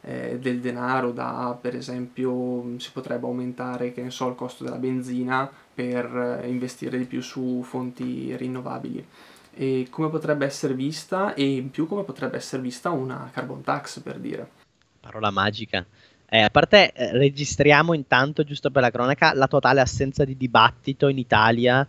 eh, 0.01 0.39
del 0.39 0.59
denaro 0.59 1.11
da, 1.11 1.57
per 1.59 1.75
esempio, 1.75 2.77
si 2.77 2.91
potrebbe 2.91 3.25
aumentare, 3.25 3.93
so, 4.09 4.27
il 4.29 4.35
costo 4.35 4.63
della 4.63 4.77
benzina 4.77 5.49
per 5.73 6.43
investire 6.45 6.97
di 6.97 7.05
più 7.05 7.21
su 7.21 7.61
fonti 7.63 8.35
rinnovabili 8.35 9.05
e 9.53 9.87
come 9.89 10.09
potrebbe 10.09 10.45
essere 10.45 10.73
vista 10.73 11.33
e 11.33 11.55
in 11.55 11.71
più 11.71 11.85
come 11.85 12.03
potrebbe 12.03 12.37
essere 12.37 12.61
vista 12.61 12.89
una 12.91 13.29
carbon 13.33 13.61
tax 13.61 13.99
per 13.99 14.17
dire 14.17 14.49
parola 15.01 15.31
magica. 15.31 15.85
Eh, 16.29 16.43
a 16.43 16.49
parte 16.49 16.93
eh, 16.93 17.11
registriamo 17.11 17.93
intanto, 17.93 18.45
giusto 18.45 18.71
per 18.71 18.83
la 18.83 18.91
cronaca, 18.91 19.33
la 19.33 19.47
totale 19.47 19.81
assenza 19.81 20.23
di 20.23 20.37
dibattito 20.37 21.09
in 21.09 21.17
Italia, 21.17 21.85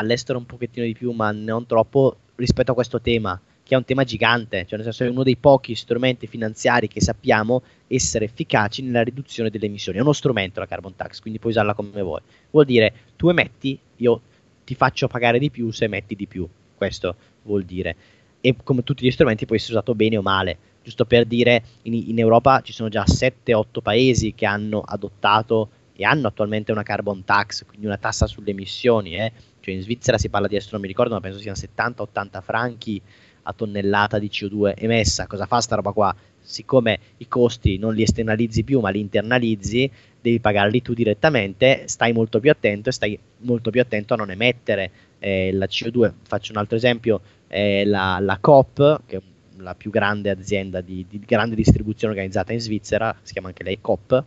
all'estero 0.00 0.38
un 0.38 0.46
pochettino 0.46 0.84
di 0.84 0.92
più, 0.92 1.12
ma 1.12 1.30
non 1.30 1.66
troppo, 1.66 2.16
rispetto 2.36 2.72
a 2.72 2.74
questo 2.74 3.00
tema, 3.00 3.40
che 3.62 3.74
è 3.74 3.76
un 3.76 3.84
tema 3.84 4.04
gigante, 4.04 4.64
cioè 4.66 4.78
nel 4.78 4.84
senso 4.84 5.04
è 5.04 5.08
uno 5.08 5.22
dei 5.22 5.36
pochi 5.36 5.74
strumenti 5.74 6.26
finanziari 6.26 6.88
che 6.88 7.00
sappiamo 7.00 7.62
essere 7.86 8.24
efficaci 8.24 8.82
nella 8.82 9.02
riduzione 9.02 9.50
delle 9.50 9.66
emissioni. 9.66 9.98
È 9.98 10.00
uno 10.00 10.12
strumento 10.12 10.60
la 10.60 10.66
carbon 10.66 10.96
tax, 10.96 11.20
quindi 11.20 11.38
puoi 11.38 11.52
usarla 11.52 11.74
come 11.74 12.02
vuoi. 12.02 12.20
Vuol 12.50 12.64
dire, 12.64 12.92
tu 13.16 13.28
emetti, 13.28 13.78
io 13.96 14.20
ti 14.64 14.74
faccio 14.74 15.06
pagare 15.06 15.38
di 15.38 15.50
più 15.50 15.70
se 15.70 15.84
emetti 15.84 16.16
di 16.16 16.26
più. 16.26 16.48
Questo 16.74 17.14
vuol 17.42 17.64
dire. 17.64 17.96
E 18.40 18.56
come 18.62 18.82
tutti 18.82 19.04
gli 19.04 19.10
strumenti 19.10 19.46
può 19.46 19.54
essere 19.54 19.74
usato 19.74 19.94
bene 19.94 20.16
o 20.16 20.22
male 20.22 20.58
giusto 20.82 21.04
per 21.04 21.26
dire, 21.26 21.62
in, 21.82 21.94
in 21.94 22.18
Europa 22.18 22.60
ci 22.62 22.72
sono 22.72 22.88
già 22.88 23.04
7-8 23.04 23.80
paesi 23.82 24.34
che 24.34 24.46
hanno 24.46 24.80
adottato 24.80 25.70
e 25.94 26.04
hanno 26.04 26.28
attualmente 26.28 26.72
una 26.72 26.82
carbon 26.82 27.24
tax, 27.24 27.64
quindi 27.66 27.86
una 27.86 27.98
tassa 27.98 28.26
sulle 28.26 28.50
emissioni. 28.50 29.16
Eh. 29.16 29.32
Cioè 29.60 29.74
in 29.74 29.82
Svizzera 29.82 30.18
si 30.18 30.28
parla 30.28 30.48
di 30.48 30.56
adesso 30.56 30.70
non 30.72 30.80
mi 30.80 30.86
ricordo, 30.86 31.14
ma 31.14 31.20
penso 31.20 31.38
siano 31.38 31.58
70-80 31.58 32.42
franchi 32.42 33.00
a 33.42 33.52
tonnellata 33.52 34.18
di 34.18 34.28
CO2 34.28 34.74
emessa. 34.76 35.26
Cosa 35.26 35.46
fa 35.46 35.60
sta 35.60 35.76
roba 35.76 35.92
qua? 35.92 36.14
Siccome 36.40 36.98
i 37.18 37.28
costi 37.28 37.78
non 37.78 37.94
li 37.94 38.02
esternalizzi 38.02 38.64
più, 38.64 38.80
ma 38.80 38.90
li 38.90 39.00
internalizzi, 39.00 39.90
devi 40.20 40.40
pagarli 40.40 40.82
tu 40.82 40.94
direttamente, 40.94 41.84
stai 41.86 42.12
molto 42.12 42.40
più 42.40 42.50
attento 42.50 42.88
e 42.88 42.92
stai 42.92 43.18
molto 43.38 43.70
più 43.70 43.80
attento 43.80 44.14
a 44.14 44.16
non 44.16 44.30
emettere 44.30 44.90
eh, 45.18 45.52
la 45.52 45.66
CO2. 45.66 46.12
Faccio 46.22 46.52
un 46.52 46.58
altro 46.58 46.76
esempio, 46.76 47.20
eh, 47.48 47.84
la, 47.84 48.18
la 48.20 48.38
COP, 48.40 49.02
che 49.06 49.16
è 49.16 49.20
la 49.58 49.74
più 49.74 49.90
grande 49.90 50.30
azienda 50.30 50.80
di, 50.80 51.04
di, 51.08 51.20
grande 51.20 51.54
distribuzione 51.54 52.14
organizzata 52.14 52.52
in 52.52 52.60
Svizzera, 52.60 53.14
si 53.22 53.32
chiama 53.32 53.48
anche 53.48 53.62
lei 53.62 53.78
COP, 53.80 54.24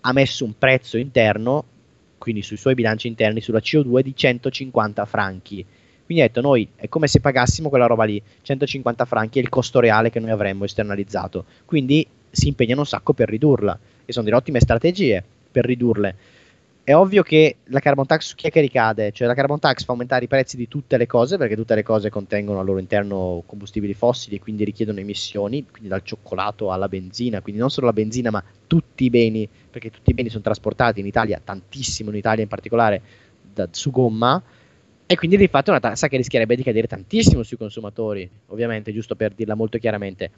ha 0.00 0.12
messo 0.12 0.44
un 0.44 0.56
prezzo 0.56 0.96
interno, 0.96 1.64
quindi 2.18 2.42
sui 2.42 2.56
suoi 2.56 2.74
bilanci 2.74 3.08
interni, 3.08 3.40
sulla 3.40 3.60
CO2 3.60 4.00
di 4.00 4.14
150 4.14 5.04
franchi. 5.04 5.64
Quindi 6.04 6.22
ha 6.22 6.26
detto 6.28 6.40
noi 6.40 6.68
è 6.76 6.88
come 6.88 7.08
se 7.08 7.20
pagassimo 7.20 7.68
quella 7.68 7.86
roba 7.86 8.04
lì, 8.04 8.22
150 8.42 9.04
franchi 9.04 9.38
è 9.38 9.42
il 9.42 9.48
costo 9.48 9.80
reale 9.80 10.10
che 10.10 10.20
noi 10.20 10.30
avremmo 10.30 10.64
esternalizzato. 10.64 11.44
Quindi 11.64 12.06
si 12.30 12.48
impegnano 12.48 12.80
un 12.80 12.86
sacco 12.86 13.12
per 13.12 13.28
ridurla 13.28 13.78
e 14.04 14.12
sono 14.12 14.24
delle 14.24 14.36
ottime 14.36 14.60
strategie 14.60 15.22
per 15.50 15.64
ridurle 15.64 16.16
è 16.86 16.94
ovvio 16.94 17.24
che 17.24 17.56
la 17.64 17.80
carbon 17.80 18.06
tax 18.06 18.28
su 18.28 18.36
chi 18.36 18.46
è 18.46 18.50
che 18.52 18.60
ricade? 18.60 19.10
Cioè 19.10 19.26
la 19.26 19.34
carbon 19.34 19.58
tax 19.58 19.82
fa 19.82 19.90
aumentare 19.90 20.26
i 20.26 20.28
prezzi 20.28 20.56
di 20.56 20.68
tutte 20.68 20.96
le 20.96 21.08
cose 21.08 21.36
perché 21.36 21.56
tutte 21.56 21.74
le 21.74 21.82
cose 21.82 22.10
contengono 22.10 22.60
al 22.60 22.64
loro 22.64 22.78
interno 22.78 23.42
combustibili 23.44 23.92
fossili 23.92 24.36
e 24.36 24.38
quindi 24.38 24.62
richiedono 24.62 25.00
emissioni, 25.00 25.66
quindi 25.68 25.88
dal 25.88 26.04
cioccolato 26.04 26.70
alla 26.70 26.86
benzina, 26.86 27.40
quindi 27.40 27.60
non 27.60 27.70
solo 27.70 27.86
la 27.86 27.92
benzina 27.92 28.30
ma 28.30 28.40
tutti 28.68 29.02
i 29.02 29.10
beni, 29.10 29.48
perché 29.68 29.90
tutti 29.90 30.10
i 30.10 30.14
beni 30.14 30.28
sono 30.28 30.44
trasportati 30.44 31.00
in 31.00 31.06
Italia, 31.06 31.40
tantissimo 31.42 32.10
in 32.10 32.16
Italia 32.18 32.44
in 32.44 32.48
particolare, 32.48 33.02
da, 33.52 33.68
su 33.72 33.90
gomma 33.90 34.40
E 35.06 35.16
quindi 35.16 35.36
di 35.36 35.48
fatto 35.48 35.70
è 35.70 35.70
una 35.70 35.80
tassa 35.80 36.06
che 36.06 36.16
rischierebbe 36.16 36.54
di 36.54 36.62
cadere 36.62 36.86
tantissimo 36.86 37.42
sui 37.42 37.56
consumatori, 37.56 38.30
ovviamente, 38.46 38.92
giusto 38.92 39.16
per 39.16 39.34
dirla 39.34 39.54
molto 39.56 39.78
chiaramente. 39.78 40.30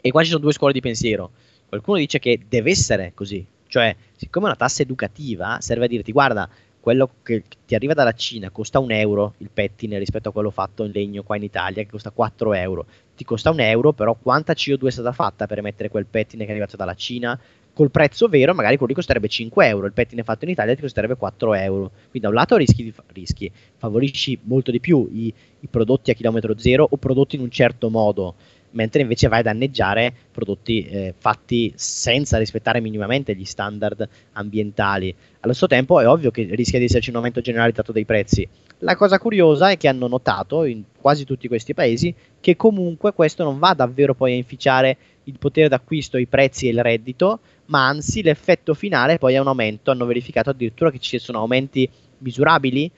E 0.00 0.10
qua 0.12 0.22
ci 0.22 0.28
sono 0.30 0.40
due 0.40 0.52
scuole 0.52 0.72
di 0.72 0.80
pensiero. 0.80 1.32
Qualcuno 1.68 1.98
dice 1.98 2.20
che 2.20 2.40
deve 2.48 2.70
essere 2.70 3.10
così, 3.14 3.44
cioè, 3.68 3.94
siccome 4.16 4.46
una 4.46 4.56
tassa 4.56 4.82
educativa, 4.82 5.58
serve 5.60 5.84
a 5.84 5.88
dirti, 5.88 6.10
guarda, 6.10 6.48
quello 6.80 7.10
che 7.22 7.44
ti 7.66 7.74
arriva 7.74 7.92
dalla 7.92 8.12
Cina 8.12 8.50
costa 8.50 8.78
un 8.78 8.90
euro 8.90 9.34
il 9.38 9.50
pettine 9.52 9.98
rispetto 9.98 10.30
a 10.30 10.32
quello 10.32 10.50
fatto 10.50 10.84
in 10.84 10.92
legno 10.92 11.22
qua 11.22 11.36
in 11.36 11.42
Italia 11.42 11.82
che 11.82 11.90
costa 11.90 12.10
4 12.10 12.54
euro. 12.54 12.86
Ti 13.14 13.24
costa 13.24 13.50
un 13.50 13.60
euro, 13.60 13.92
però 13.92 14.14
quanta 14.14 14.54
CO2 14.54 14.86
è 14.86 14.90
stata 14.90 15.12
fatta 15.12 15.46
per 15.46 15.58
emettere 15.58 15.90
quel 15.90 16.06
pettine 16.06 16.44
che 16.44 16.48
è 16.48 16.52
arrivato 16.52 16.76
dalla 16.76 16.94
Cina? 16.94 17.38
Col 17.74 17.90
prezzo 17.90 18.26
vero, 18.26 18.54
magari 18.54 18.76
quello 18.76 18.94
costerebbe 18.94 19.28
5 19.28 19.66
euro, 19.66 19.86
il 19.86 19.92
pettine 19.92 20.22
fatto 20.22 20.46
in 20.46 20.50
Italia 20.50 20.74
ti 20.74 20.80
costerebbe 20.80 21.16
4 21.16 21.54
euro. 21.54 21.90
Quindi 22.10 22.20
da 22.20 22.28
un 22.28 22.34
lato 22.34 22.56
rischi, 22.56 22.92
rischi 23.12 23.52
favorisci 23.76 24.38
molto 24.44 24.70
di 24.70 24.80
più 24.80 25.08
i, 25.12 25.32
i 25.60 25.66
prodotti 25.66 26.10
a 26.10 26.14
chilometro 26.14 26.56
zero 26.58 26.86
o 26.88 26.96
prodotti 26.96 27.36
in 27.36 27.42
un 27.42 27.50
certo 27.50 27.90
modo 27.90 28.34
mentre 28.70 29.02
invece 29.02 29.28
vai 29.28 29.40
a 29.40 29.42
danneggiare 29.42 30.12
prodotti 30.30 30.84
eh, 30.86 31.14
fatti 31.16 31.72
senza 31.76 32.38
rispettare 32.38 32.80
minimamente 32.80 33.34
gli 33.34 33.44
standard 33.44 34.08
ambientali. 34.32 35.14
Allo 35.40 35.52
stesso 35.52 35.66
tempo 35.66 36.00
è 36.00 36.08
ovvio 36.08 36.30
che 36.30 36.48
rischia 36.50 36.78
di 36.78 36.86
esserci 36.86 37.10
un 37.10 37.16
aumento 37.16 37.40
generalizzato 37.40 37.92
dei 37.92 38.04
prezzi. 38.04 38.46
La 38.78 38.96
cosa 38.96 39.18
curiosa 39.18 39.70
è 39.70 39.76
che 39.76 39.88
hanno 39.88 40.06
notato 40.06 40.64
in 40.64 40.82
quasi 41.00 41.24
tutti 41.24 41.48
questi 41.48 41.74
paesi 41.74 42.14
che 42.40 42.56
comunque 42.56 43.12
questo 43.12 43.44
non 43.44 43.58
va 43.58 43.74
davvero 43.74 44.14
poi 44.14 44.32
a 44.32 44.36
inficiare 44.36 44.96
il 45.24 45.38
potere 45.38 45.68
d'acquisto, 45.68 46.16
i 46.16 46.26
prezzi 46.26 46.66
e 46.66 46.70
il 46.70 46.82
reddito, 46.82 47.40
ma 47.66 47.86
anzi 47.86 48.22
l'effetto 48.22 48.74
finale 48.74 49.18
poi 49.18 49.34
è 49.34 49.38
un 49.38 49.48
aumento. 49.48 49.90
Hanno 49.90 50.06
verificato 50.06 50.50
addirittura 50.50 50.90
che 50.90 50.98
ci 50.98 51.18
sono 51.18 51.38
aumenti 51.38 51.88
misurabili 52.18 52.90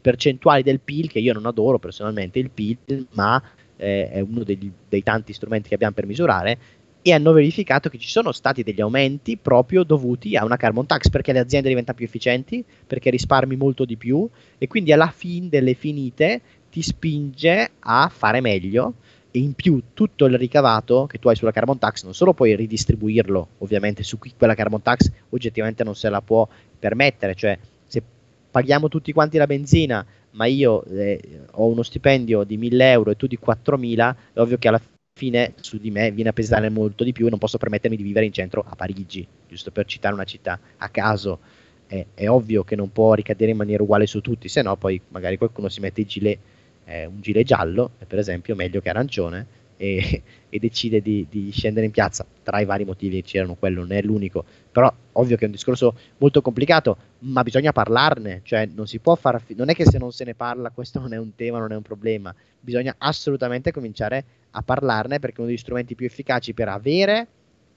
percentuali 0.00 0.62
del 0.62 0.80
PIL 0.80 1.08
che 1.08 1.20
io 1.20 1.32
non 1.32 1.46
adoro 1.46 1.78
personalmente 1.78 2.38
il 2.38 2.50
PIL, 2.50 3.06
ma 3.12 3.40
eh, 3.78 4.10
è 4.10 4.20
uno 4.20 4.44
degli, 4.44 4.70
dei 4.88 5.02
tanti 5.02 5.32
strumenti 5.32 5.68
che 5.68 5.74
abbiamo 5.74 5.94
per 5.94 6.06
misurare, 6.06 6.58
e 7.00 7.12
hanno 7.12 7.32
verificato 7.32 7.88
che 7.88 7.98
ci 7.98 8.08
sono 8.08 8.32
stati 8.32 8.62
degli 8.62 8.80
aumenti 8.80 9.36
proprio 9.36 9.82
dovuti 9.82 10.36
a 10.36 10.44
una 10.44 10.56
carbon 10.56 10.84
tax 10.84 11.08
perché 11.08 11.32
le 11.32 11.38
aziende 11.38 11.68
diventano 11.68 11.96
più 11.96 12.06
efficienti, 12.06 12.62
perché 12.86 13.08
risparmi 13.10 13.56
molto 13.56 13.84
di 13.84 13.96
più 13.96 14.28
e 14.58 14.66
quindi 14.66 14.92
alla 14.92 15.08
fine 15.08 15.48
delle 15.48 15.74
finite 15.74 16.40
ti 16.70 16.82
spinge 16.82 17.70
a 17.78 18.10
fare 18.12 18.40
meglio 18.40 18.94
e 19.30 19.38
in 19.38 19.54
più 19.54 19.80
tutto 19.94 20.26
il 20.26 20.36
ricavato 20.36 21.06
che 21.06 21.18
tu 21.18 21.28
hai 21.28 21.36
sulla 21.36 21.52
carbon 21.52 21.78
tax 21.78 22.02
non 22.04 22.14
solo 22.14 22.34
puoi 22.34 22.56
ridistribuirlo 22.56 23.48
ovviamente 23.58 24.02
su 24.02 24.18
chi 24.18 24.32
quella 24.36 24.54
carbon 24.54 24.82
tax 24.82 25.10
oggettivamente 25.30 25.84
non 25.84 25.94
se 25.94 26.08
la 26.10 26.20
può 26.20 26.46
permettere, 26.78 27.34
cioè 27.34 27.58
se 27.86 28.02
paghiamo 28.50 28.88
tutti 28.88 29.12
quanti 29.12 29.38
la 29.38 29.46
benzina 29.46 30.04
ma 30.32 30.46
io 30.46 30.84
eh, 30.84 31.20
ho 31.52 31.66
uno 31.66 31.82
stipendio 31.82 32.44
di 32.44 32.56
1000 32.56 32.90
euro 32.90 33.10
e 33.10 33.16
tu 33.16 33.26
di 33.26 33.36
4000, 33.36 34.16
è 34.32 34.38
ovvio 34.40 34.58
che 34.58 34.68
alla 34.68 34.80
fine 35.14 35.54
su 35.60 35.78
di 35.78 35.90
me 35.90 36.10
viene 36.12 36.30
a 36.30 36.32
pesare 36.32 36.70
molto 36.70 37.02
di 37.02 37.12
più 37.12 37.26
e 37.26 37.30
non 37.30 37.38
posso 37.38 37.58
permettermi 37.58 37.96
di 37.96 38.02
vivere 38.02 38.26
in 38.26 38.32
centro 38.32 38.64
a 38.66 38.76
Parigi, 38.76 39.26
giusto 39.48 39.70
per 39.70 39.86
citare 39.86 40.14
una 40.14 40.24
città 40.24 40.58
a 40.76 40.88
caso. 40.88 41.40
È, 41.86 42.04
è 42.14 42.28
ovvio 42.28 42.64
che 42.64 42.76
non 42.76 42.92
può 42.92 43.14
ricadere 43.14 43.50
in 43.50 43.56
maniera 43.56 43.82
uguale 43.82 44.06
su 44.06 44.20
tutti, 44.20 44.48
se 44.48 44.62
no 44.62 44.76
poi 44.76 45.00
magari 45.08 45.38
qualcuno 45.38 45.68
si 45.68 45.80
mette 45.80 46.02
il 46.02 46.06
gilet, 46.06 46.38
eh, 46.84 47.06
un 47.06 47.20
gilet 47.20 47.46
giallo, 47.46 47.90
per 48.06 48.18
esempio, 48.18 48.54
meglio 48.54 48.80
che 48.80 48.90
arancione, 48.90 49.46
e, 49.78 50.22
e 50.50 50.58
decide 50.58 51.00
di, 51.00 51.26
di, 51.30 51.50
scendere 51.50 51.86
in 51.86 51.92
piazza. 51.92 52.26
Tra 52.42 52.60
i 52.60 52.66
vari 52.66 52.84
motivi 52.84 53.22
c'erano, 53.22 53.54
quello 53.54 53.80
non 53.80 53.92
è 53.92 54.02
l'unico, 54.02 54.44
però 54.70 54.92
ovvio 55.12 55.36
che 55.36 55.44
è 55.44 55.46
un 55.46 55.52
discorso 55.52 55.96
molto 56.18 56.42
complicato, 56.42 56.96
ma 57.20 57.42
bisogna 57.42 57.72
parlarne, 57.72 58.42
cioè 58.44 58.66
non 58.66 58.86
si 58.86 58.98
può 58.98 59.14
far, 59.14 59.42
non 59.56 59.70
è 59.70 59.74
che 59.74 59.86
se 59.86 59.98
non 59.98 60.12
se 60.12 60.24
ne 60.24 60.34
parla 60.34 60.70
questo 60.70 61.00
non 61.00 61.14
è 61.14 61.16
un 61.16 61.34
tema, 61.34 61.58
non 61.58 61.72
è 61.72 61.76
un 61.76 61.82
problema, 61.82 62.34
bisogna 62.60 62.94
assolutamente 62.98 63.72
cominciare 63.72 64.24
a 64.50 64.62
parlarne 64.62 65.18
perché 65.18 65.40
uno 65.40 65.48
degli 65.48 65.58
strumenti 65.58 65.94
più 65.94 66.06
efficaci 66.06 66.52
per 66.52 66.68
avere 66.68 67.26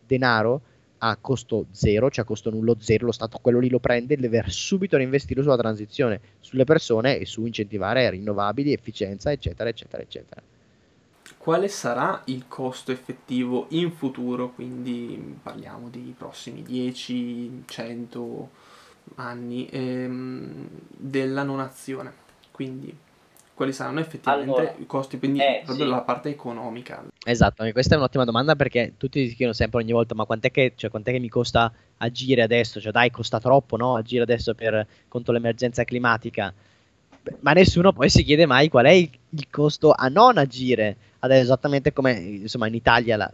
denaro 0.06 0.62
a 1.04 1.18
costo 1.20 1.66
zero, 1.72 2.12
cioè 2.12 2.24
a 2.24 2.28
costo 2.28 2.52
nullo 2.52 2.76
zero, 2.80 3.08
lo 3.08 3.12
Stato 3.12 3.40
quello 3.42 3.60
lì 3.60 3.70
lo 3.70 3.80
prende 3.80 4.14
e 4.14 4.18
deve 4.18 4.44
subito 4.48 4.98
reinvestirlo 4.98 5.42
sulla 5.42 5.58
transizione, 5.58 6.22
sulle 6.40 6.64
persone 6.64 7.18
e 7.18 7.26
su 7.26 7.44
incentivare 7.46 8.08
rinnovabili, 8.12 8.72
efficienza, 8.72 9.32
eccetera, 9.32 9.68
eccetera, 9.68 10.04
eccetera 10.04 10.42
quale 11.42 11.70
sarà 11.70 12.22
il 12.26 12.48
costo 12.48 12.92
effettivo 12.92 13.66
in 13.70 13.92
futuro, 13.92 14.52
quindi 14.52 15.40
parliamo 15.42 15.90
di 15.90 16.14
prossimi 16.16 16.62
10, 16.62 17.64
100 17.66 18.50
anni 19.16 19.68
ehm, 19.72 20.68
della 20.88 21.42
non 21.42 21.60
azione. 21.60 22.14
Quindi 22.52 22.96
quali 23.56 23.74
saranno 23.74 24.02
effettivamente 24.02 24.52
allora, 24.52 24.76
i 24.78 24.86
costi, 24.86 25.18
quindi 25.18 25.40
eh, 25.40 25.62
proprio 25.66 25.86
sì. 25.86 25.92
la 25.92 26.02
parte 26.02 26.30
economica. 26.30 27.04
Esatto, 27.26 27.68
questa 27.72 27.96
è 27.96 27.98
un'ottima 27.98 28.24
domanda 28.24 28.56
perché 28.56 28.94
tutti 28.98 29.28
si 29.28 29.34
chiedono 29.34 29.56
sempre 29.56 29.82
ogni 29.82 29.94
volta 29.94 30.14
ma 30.14 30.26
quant'è 30.26 30.52
che, 30.52 30.74
cioè, 30.76 30.92
quant'è 30.92 31.12
che 31.12 31.20
mi 31.20 31.30
costa 31.30 31.74
agire 31.98 32.44
adesso? 32.44 32.80
Cioè 32.80 32.92
dai, 32.92 33.10
costa 33.10 33.40
troppo 33.40 33.78
no? 33.78 33.96
agire 33.96 34.22
adesso 34.22 34.54
per, 34.54 34.86
contro 35.08 35.34
l'emergenza 35.34 35.84
climatica 35.86 36.54
ma 37.42 37.54
nessuno 37.54 37.94
poi 37.94 38.10
si 38.10 38.24
chiede 38.24 38.46
mai 38.46 38.70
qual 38.70 38.86
è 38.86 38.92
il, 38.92 39.10
il 39.30 39.48
costo 39.50 39.94
a 39.96 40.08
non 40.08 40.38
agire. 40.38 40.98
Adesso 41.24 41.42
esattamente 41.42 41.94
come 41.94 42.14
insomma 42.14 42.68
in 42.68 42.74
Italia 42.74 43.16
la, 43.16 43.32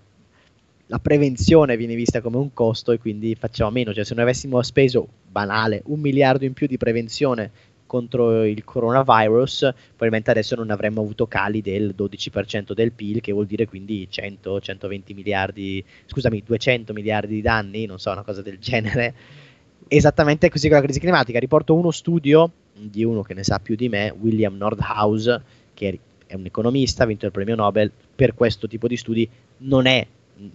la, 0.87 0.99
prevenzione 0.99 1.77
viene 1.77 1.95
vista 1.95 2.19
come 2.19 2.35
un 2.35 2.53
costo 2.53 2.91
e 2.91 2.99
quindi 2.99 3.35
facciamo 3.35 3.71
meno. 3.71 3.93
Cioè 3.93 4.03
se 4.03 4.13
noi 4.13 4.23
avessimo 4.23 4.61
speso, 4.61 5.07
banale, 5.29 5.81
un 5.85 6.01
miliardo 6.01 6.43
in 6.43 6.53
più 6.53 6.67
di 6.67 6.77
prevenzione 6.77 7.51
contro 7.85 8.43
il 8.43 8.65
coronavirus, 8.65 9.73
probabilmente 9.87 10.31
adesso 10.31 10.55
non 10.55 10.69
avremmo 10.69 11.01
avuto 11.01 11.27
cali 11.27 11.61
del 11.61 11.95
12% 11.97 12.73
del 12.73 12.91
PIL, 12.91 13.21
che 13.21 13.31
vuol 13.31 13.45
dire 13.45 13.65
quindi 13.65 14.07
100-120 14.11 15.15
miliardi, 15.15 15.83
scusami, 16.05 16.43
200 16.45 16.91
miliardi 16.91 17.35
di 17.35 17.41
danni, 17.41 17.85
non 17.85 17.97
so, 17.97 18.11
una 18.11 18.23
cosa 18.23 18.41
del 18.41 18.59
genere. 18.59 19.13
Esattamente 19.87 20.49
così 20.49 20.67
con 20.67 20.77
la 20.77 20.83
crisi 20.83 20.99
climatica. 20.99 21.39
Riporto 21.39 21.73
uno 21.73 21.91
studio 21.91 22.51
di 22.73 23.05
uno 23.05 23.21
che 23.21 23.33
ne 23.33 23.43
sa 23.43 23.59
più 23.59 23.75
di 23.75 23.87
me, 23.87 24.13
William 24.19 24.57
Nordhaus, 24.57 25.39
che 25.73 25.99
è 26.27 26.35
un 26.35 26.45
economista, 26.45 27.03
ha 27.03 27.07
vinto 27.07 27.25
il 27.25 27.31
premio 27.31 27.55
Nobel 27.55 27.91
per 28.15 28.33
questo 28.35 28.67
tipo 28.67 28.87
di 28.87 28.97
studi, 28.97 29.27
non 29.59 29.85
è 29.85 30.05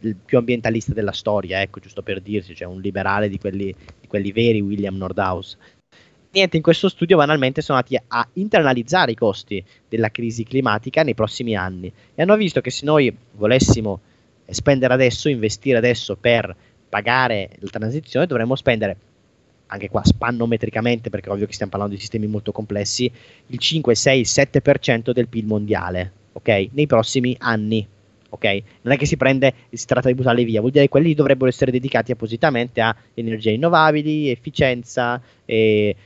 il 0.01 0.17
più 0.25 0.39
ambientalista 0.39 0.93
della 0.93 1.13
storia, 1.13 1.61
ecco, 1.61 1.81
giusto 1.81 2.03
per 2.03 2.21
dirsi, 2.21 2.55
cioè 2.55 2.69
un 2.69 2.81
liberale 2.81 3.29
di 3.29 3.39
quelli, 3.39 3.75
di 4.01 4.07
quelli 4.07 4.31
veri, 4.31 4.61
William 4.61 4.97
Nordhaus. 4.97 5.57
Niente, 6.31 6.57
in 6.57 6.63
questo 6.63 6.89
studio 6.89 7.19
banalmente 7.19 7.61
sono 7.61 7.79
andati 7.79 8.03
a 8.07 8.27
internalizzare 8.35 9.11
i 9.11 9.17
costi 9.17 9.63
della 9.89 10.11
crisi 10.11 10.45
climatica 10.45 11.03
nei 11.03 11.15
prossimi 11.15 11.55
anni 11.57 11.93
e 12.15 12.23
hanno 12.23 12.37
visto 12.37 12.63
che 12.63 12.71
se 12.71 12.87
noi 12.87 13.15
volessimo 13.33 14.01
spendere 14.47 14.95
adesso, 14.95 15.29
investire 15.29 15.77
adesso 15.77 16.17
per 16.17 16.55
pagare 16.89 17.51
la 17.59 17.69
transizione, 17.69 18.27
dovremmo 18.27 18.55
spendere 18.55 18.97
anche 19.73 19.89
qua 19.89 20.05
spannometricamente, 20.05 21.09
perché 21.09 21.29
è 21.29 21.33
ovvio 21.33 21.47
che 21.47 21.55
stiamo 21.55 21.71
parlando 21.71 21.95
di 21.95 22.01
sistemi 22.01 22.27
molto 22.27 22.53
complessi, 22.53 23.11
il 23.47 23.59
5, 23.59 23.95
6, 23.95 24.23
7% 24.23 25.13
del 25.13 25.29
PIL 25.29 25.47
mondiale, 25.47 26.13
ok? 26.33 26.69
Nei 26.73 26.87
prossimi 26.87 27.35
anni, 27.39 27.87
ok? 28.29 28.63
Non 28.83 28.93
è 28.93 28.99
che 28.99 29.07
si 29.07 29.17
prende 29.17 29.55
e 29.71 29.77
si 29.79 29.87
tratta 29.87 30.09
di 30.09 30.15
buttarli 30.15 30.45
via, 30.45 30.61
vuol 30.61 30.73
dire 30.73 30.85
che 30.85 30.91
quelli 30.91 31.15
dovrebbero 31.15 31.49
essere 31.49 31.71
dedicati 31.71 32.13
appositamente 32.13 32.83
a 32.83 32.95
energie 33.15 33.53
rinnovabili, 33.53 34.29
efficienza, 34.29 35.21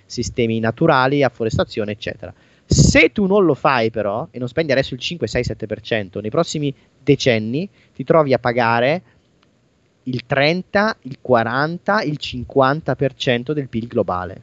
sistemi 0.07 0.61
naturali, 0.61 1.24
afforestazione, 1.24 1.90
eccetera. 1.90 2.33
Se 2.68 3.11
tu 3.12 3.26
non 3.26 3.44
lo 3.44 3.55
fai 3.55 3.90
però, 3.90 4.29
e 4.31 4.38
non 4.38 4.48
spendi 4.48 4.72
adesso 4.72 4.94
il 4.94 5.00
5, 5.00 5.26
6, 5.26 5.42
7%, 5.42 6.20
nei 6.20 6.31
prossimi 6.31 6.72
decenni 7.02 7.68
ti 7.94 8.05
trovi 8.05 8.33
a 8.33 8.38
pagare 8.38 9.02
il 10.08 10.22
30, 10.26 10.96
il 11.02 11.18
40, 11.20 12.02
il 12.02 12.18
50% 12.20 13.52
del 13.52 13.68
PIL 13.68 13.86
globale. 13.86 14.42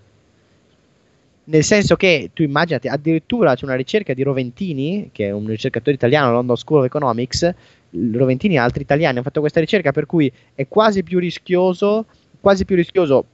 Nel 1.46 1.64
senso 1.64 1.96
che 1.96 2.30
tu 2.34 2.42
immaginati, 2.42 2.88
addirittura 2.88 3.56
c'è 3.56 3.66
una 3.66 3.76
ricerca 3.76 4.14
di 4.14 4.24
Roventini, 4.24 5.10
che 5.12 5.28
è 5.28 5.32
un 5.32 5.46
ricercatore 5.46 5.96
italiano, 5.96 6.32
London 6.32 6.56
School 6.56 6.80
of 6.80 6.86
Economics, 6.86 7.54
Roventini 7.90 8.56
e 8.56 8.60
altri 8.60 8.84
italiani 8.84 9.16
hanno 9.16 9.24
fatto 9.24 9.42
questa 9.42 9.60
ricerca 9.60 9.92
per 9.92 10.06
cui 10.06 10.32
è 10.54 10.68
quasi 10.68 11.04
più 11.04 11.20
rischioso, 11.20 12.06
quasi 12.40 12.66
più 12.66 12.76
rischioso 12.76 13.26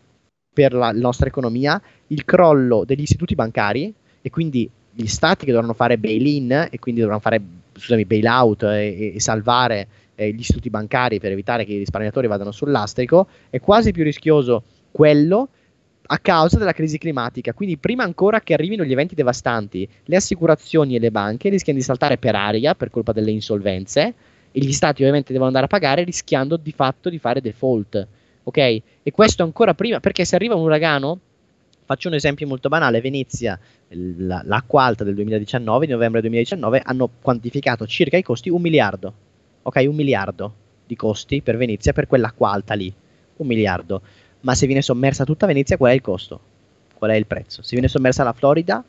per 0.51 0.73
la 0.73 0.91
nostra 0.91 1.27
economia 1.27 1.81
il 2.07 2.25
crollo 2.25 2.83
degli 2.83 3.01
istituti 3.01 3.35
bancari 3.35 3.93
e 4.21 4.29
quindi 4.29 4.69
gli 4.91 5.05
stati 5.05 5.45
che 5.45 5.51
dovranno 5.51 5.73
fare 5.73 5.97
bail-in 5.97 6.67
e 6.71 6.79
quindi 6.79 7.01
dovranno 7.01 7.21
fare, 7.21 7.41
scusami, 7.73 8.05
bail-out 8.05 8.63
e, 8.63 9.13
e 9.15 9.19
salvare 9.19 9.87
eh, 10.19 10.33
gli 10.33 10.41
istituti 10.41 10.69
bancari 10.69 11.17
per 11.17 11.31
evitare 11.31 11.63
che 11.63 11.71
i 11.71 11.77
risparmiatori 11.77 12.27
vadano 12.27 12.51
sul 12.51 12.71
lastrico, 12.71 13.27
è 13.49 13.61
quasi 13.61 13.91
più 13.91 14.03
rischioso 14.03 14.63
quello 14.91 15.47
a 16.11 16.17
causa 16.17 16.57
della 16.57 16.73
crisi 16.73 16.97
climatica. 16.97 17.53
Quindi, 17.53 17.77
prima 17.77 18.03
ancora 18.03 18.41
che 18.41 18.53
arrivino 18.53 18.83
gli 18.83 18.91
eventi 18.91 19.15
devastanti, 19.15 19.87
le 20.03 20.15
assicurazioni 20.17 20.95
e 20.95 20.99
le 20.99 21.11
banche 21.11 21.47
rischiano 21.47 21.79
di 21.79 21.85
saltare 21.85 22.17
per 22.17 22.35
aria 22.35 22.75
per 22.75 22.89
colpa 22.89 23.13
delle 23.13 23.31
insolvenze 23.31 24.13
e 24.51 24.59
gli 24.59 24.73
stati 24.73 25.01
ovviamente 25.01 25.31
devono 25.31 25.47
andare 25.47 25.65
a 25.65 25.69
pagare 25.69 26.03
rischiando 26.03 26.57
di 26.57 26.73
fatto 26.73 27.09
di 27.09 27.17
fare 27.17 27.39
default. 27.39 28.07
Ok? 28.43 28.57
E 28.57 29.11
questo 29.13 29.43
ancora 29.43 29.73
prima, 29.73 30.01
perché 30.01 30.25
se 30.25 30.35
arriva 30.35 30.55
un 30.55 30.63
uragano 30.63 31.19
Faccio 31.89 32.07
un 32.07 32.13
esempio 32.13 32.45
molto 32.45 32.69
banale, 32.69 33.01
Venezia, 33.01 33.59
la, 33.87 34.43
l'acqua 34.45 34.83
alta 34.83 35.03
del 35.03 35.15
2019, 35.15 35.87
di 35.87 35.91
novembre 35.91 36.21
2019, 36.21 36.83
hanno 36.85 37.09
quantificato 37.19 37.87
circa 37.87 38.15
i 38.15 38.21
costi 38.21 38.49
un 38.49 38.61
miliardo, 38.61 39.13
ok, 39.69 39.85
un 39.87 39.95
miliardo 39.95 40.53
di 40.85 40.95
costi 40.95 41.41
per 41.41 41.55
Venezia 41.57 41.93
per 41.93 42.07
quell'acqua 42.07 42.51
alta 42.51 42.73
lì, 42.73 42.91
un 43.37 43.47
miliardo, 43.47 44.01
ma 44.41 44.55
se 44.55 44.65
viene 44.65 44.81
sommersa 44.81 45.23
tutta 45.23 45.45
Venezia 45.45 45.77
qual 45.77 45.91
è 45.91 45.95
il 45.95 46.01
costo? 46.01 46.39
Qual 46.95 47.11
è 47.11 47.15
il 47.15 47.27
prezzo? 47.27 47.61
Se 47.61 47.69
viene 47.71 47.87
sommersa 47.87 48.23
la 48.23 48.33
Florida, 48.33 48.83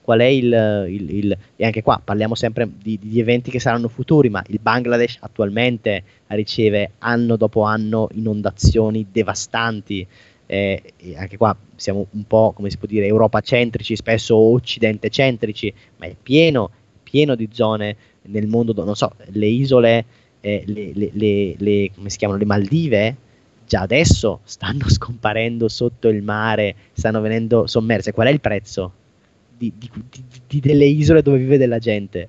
qual 0.00 0.20
è 0.20 0.24
il, 0.24 0.86
il, 0.88 1.10
il, 1.10 1.38
e 1.56 1.64
anche 1.64 1.82
qua 1.82 2.00
parliamo 2.02 2.34
sempre 2.34 2.68
di, 2.80 2.98
di, 3.00 3.20
eventi 3.20 3.50
che 3.50 3.60
saranno 3.60 3.88
futuri, 3.88 4.30
ma 4.30 4.42
il 4.48 4.58
Bangladesh 4.60 5.18
attualmente 5.20 6.02
riceve 6.28 6.92
anno 6.98 7.36
dopo 7.36 7.62
anno 7.62 8.08
inondazioni 8.14 9.06
devastanti, 9.10 10.06
eh, 10.46 10.94
anche 11.16 11.36
qua 11.36 11.56
siamo 11.74 12.06
un 12.12 12.24
po' 12.24 12.52
come 12.54 12.70
si 12.70 12.78
può 12.78 12.86
dire 12.86 13.06
Europa 13.06 13.40
centrici, 13.40 13.96
spesso 13.96 14.36
occidente 14.36 15.10
centrici, 15.10 15.72
ma 15.96 16.06
è 16.06 16.14
pieno, 16.20 16.70
pieno 17.02 17.34
di 17.34 17.48
zone 17.52 17.96
nel 18.28 18.46
mondo, 18.46 18.72
non 18.84 18.94
so, 18.94 19.14
le 19.26 19.46
isole, 19.46 20.04
eh, 20.40 20.62
le, 20.66 20.92
le, 20.94 21.10
le, 21.12 21.54
le, 21.58 21.90
come 21.94 22.10
si 22.10 22.18
chiamano, 22.18 22.38
le 22.38 22.46
Maldive, 22.46 23.16
già 23.66 23.80
adesso 23.80 24.40
stanno 24.44 24.88
scomparendo 24.90 25.68
sotto 25.68 26.08
il 26.08 26.22
mare, 26.22 26.74
stanno 26.92 27.20
venendo 27.20 27.66
sommerse. 27.66 28.12
Qual 28.12 28.26
è 28.28 28.30
il 28.30 28.40
prezzo 28.40 28.92
di, 29.56 29.72
di, 29.76 29.90
di, 30.10 30.24
di 30.46 30.60
delle 30.60 30.86
isole 30.86 31.22
dove 31.22 31.38
vive 31.38 31.58
della 31.58 31.78
gente? 31.78 32.28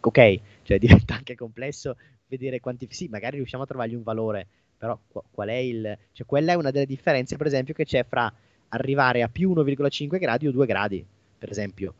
Ok, 0.00 0.40
cioè 0.62 0.78
diventa 0.80 1.14
anche 1.14 1.34
complesso 1.34 1.96
vedere 2.26 2.60
quanti... 2.60 2.86
Sì, 2.90 3.08
magari 3.08 3.36
riusciamo 3.36 3.64
a 3.64 3.66
trovargli 3.66 3.94
un 3.94 4.02
valore, 4.02 4.46
però 4.76 4.98
qual 5.30 5.48
è 5.48 5.56
il... 5.56 5.98
Cioè, 6.12 6.26
quella 6.26 6.52
è 6.52 6.56
una 6.56 6.70
delle 6.70 6.86
differenze, 6.86 7.36
per 7.36 7.46
esempio, 7.46 7.74
che 7.74 7.84
c'è 7.84 8.04
fra 8.08 8.32
arrivare 8.68 9.22
a 9.22 9.28
più 9.28 9.52
1,5 9.52 10.18
gradi 10.18 10.46
o 10.46 10.50
2 10.50 10.66
gradi, 10.66 11.04
per 11.38 11.50
esempio. 11.50 11.94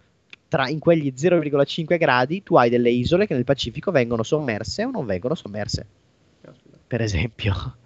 Tra, 0.52 0.68
in 0.68 0.80
quegli 0.80 1.14
0,5 1.16 1.96
gradi 1.96 2.42
tu 2.42 2.56
hai 2.56 2.68
delle 2.68 2.90
isole 2.90 3.26
che 3.26 3.32
nel 3.32 3.44
Pacifico 3.44 3.90
vengono 3.90 4.22
sommerse 4.22 4.84
o 4.84 4.90
non 4.90 5.06
vengono 5.06 5.34
sommerse. 5.34 5.86
Per 6.86 7.00
esempio. 7.00 7.76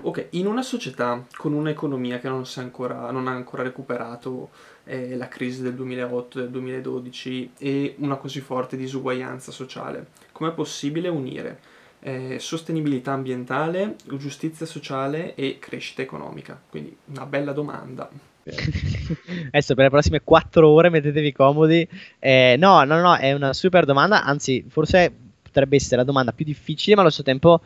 Ok, 0.00 0.28
in 0.30 0.46
una 0.46 0.62
società 0.62 1.22
con 1.36 1.52
un'economia 1.52 2.18
che 2.18 2.30
non, 2.30 2.44
ancora, 2.56 3.10
non 3.10 3.28
ha 3.28 3.32
ancora 3.32 3.62
recuperato 3.62 4.48
eh, 4.84 5.16
la 5.16 5.28
crisi 5.28 5.60
del 5.60 5.74
2008, 5.74 6.38
del 6.38 6.48
2012 6.48 7.52
e 7.58 7.94
una 7.98 8.16
così 8.16 8.40
forte 8.40 8.78
disuguaglianza 8.78 9.52
sociale, 9.52 10.12
com'è 10.32 10.52
possibile 10.52 11.08
unire 11.10 11.60
eh, 12.00 12.38
sostenibilità 12.38 13.12
ambientale, 13.12 13.96
giustizia 14.16 14.64
sociale 14.64 15.34
e 15.34 15.58
crescita 15.58 16.00
economica. 16.00 16.58
Quindi 16.70 16.96
una 17.08 17.26
bella 17.26 17.52
domanda. 17.52 18.31
Adesso 19.52 19.74
per 19.74 19.84
le 19.84 19.90
prossime 19.90 20.20
quattro 20.22 20.68
ore 20.68 20.90
mettetevi 20.90 21.32
comodi. 21.32 21.86
Eh, 22.18 22.56
no, 22.58 22.82
no, 22.84 23.00
no, 23.00 23.16
è 23.16 23.32
una 23.32 23.52
super 23.52 23.84
domanda, 23.84 24.24
anzi 24.24 24.64
forse 24.68 25.12
potrebbe 25.42 25.76
essere 25.76 25.96
la 25.96 26.04
domanda 26.04 26.32
più 26.32 26.44
difficile, 26.44 26.94
ma 26.94 27.02
allo 27.02 27.10
stesso 27.10 27.26
tempo 27.26 27.60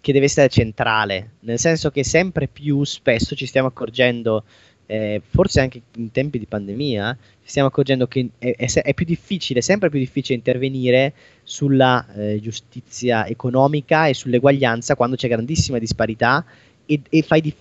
che 0.00 0.12
deve 0.12 0.26
essere 0.26 0.48
centrale, 0.48 1.32
nel 1.40 1.58
senso 1.58 1.90
che 1.90 2.04
sempre 2.04 2.46
più 2.46 2.84
spesso 2.84 3.34
ci 3.34 3.46
stiamo 3.46 3.68
accorgendo 3.68 4.44
eh, 4.86 5.20
forse 5.26 5.60
anche 5.60 5.82
in 5.96 6.12
tempi 6.12 6.38
di 6.38 6.46
pandemia, 6.46 7.16
ci 7.42 7.50
stiamo 7.50 7.68
accorgendo 7.68 8.06
che 8.06 8.28
è, 8.38 8.54
è, 8.56 8.66
è 8.66 8.94
più 8.94 9.04
difficile, 9.04 9.60
sempre 9.60 9.90
più 9.90 9.98
difficile 9.98 10.36
intervenire 10.36 11.12
sulla 11.42 12.06
eh, 12.14 12.38
giustizia 12.40 13.26
economica 13.26 14.06
e 14.06 14.14
sull'eguaglianza 14.14 14.94
quando 14.94 15.16
c'è 15.16 15.28
grandissima 15.28 15.78
disparità 15.78 16.44
e, 16.86 17.00
e 17.08 17.22
fai, 17.22 17.54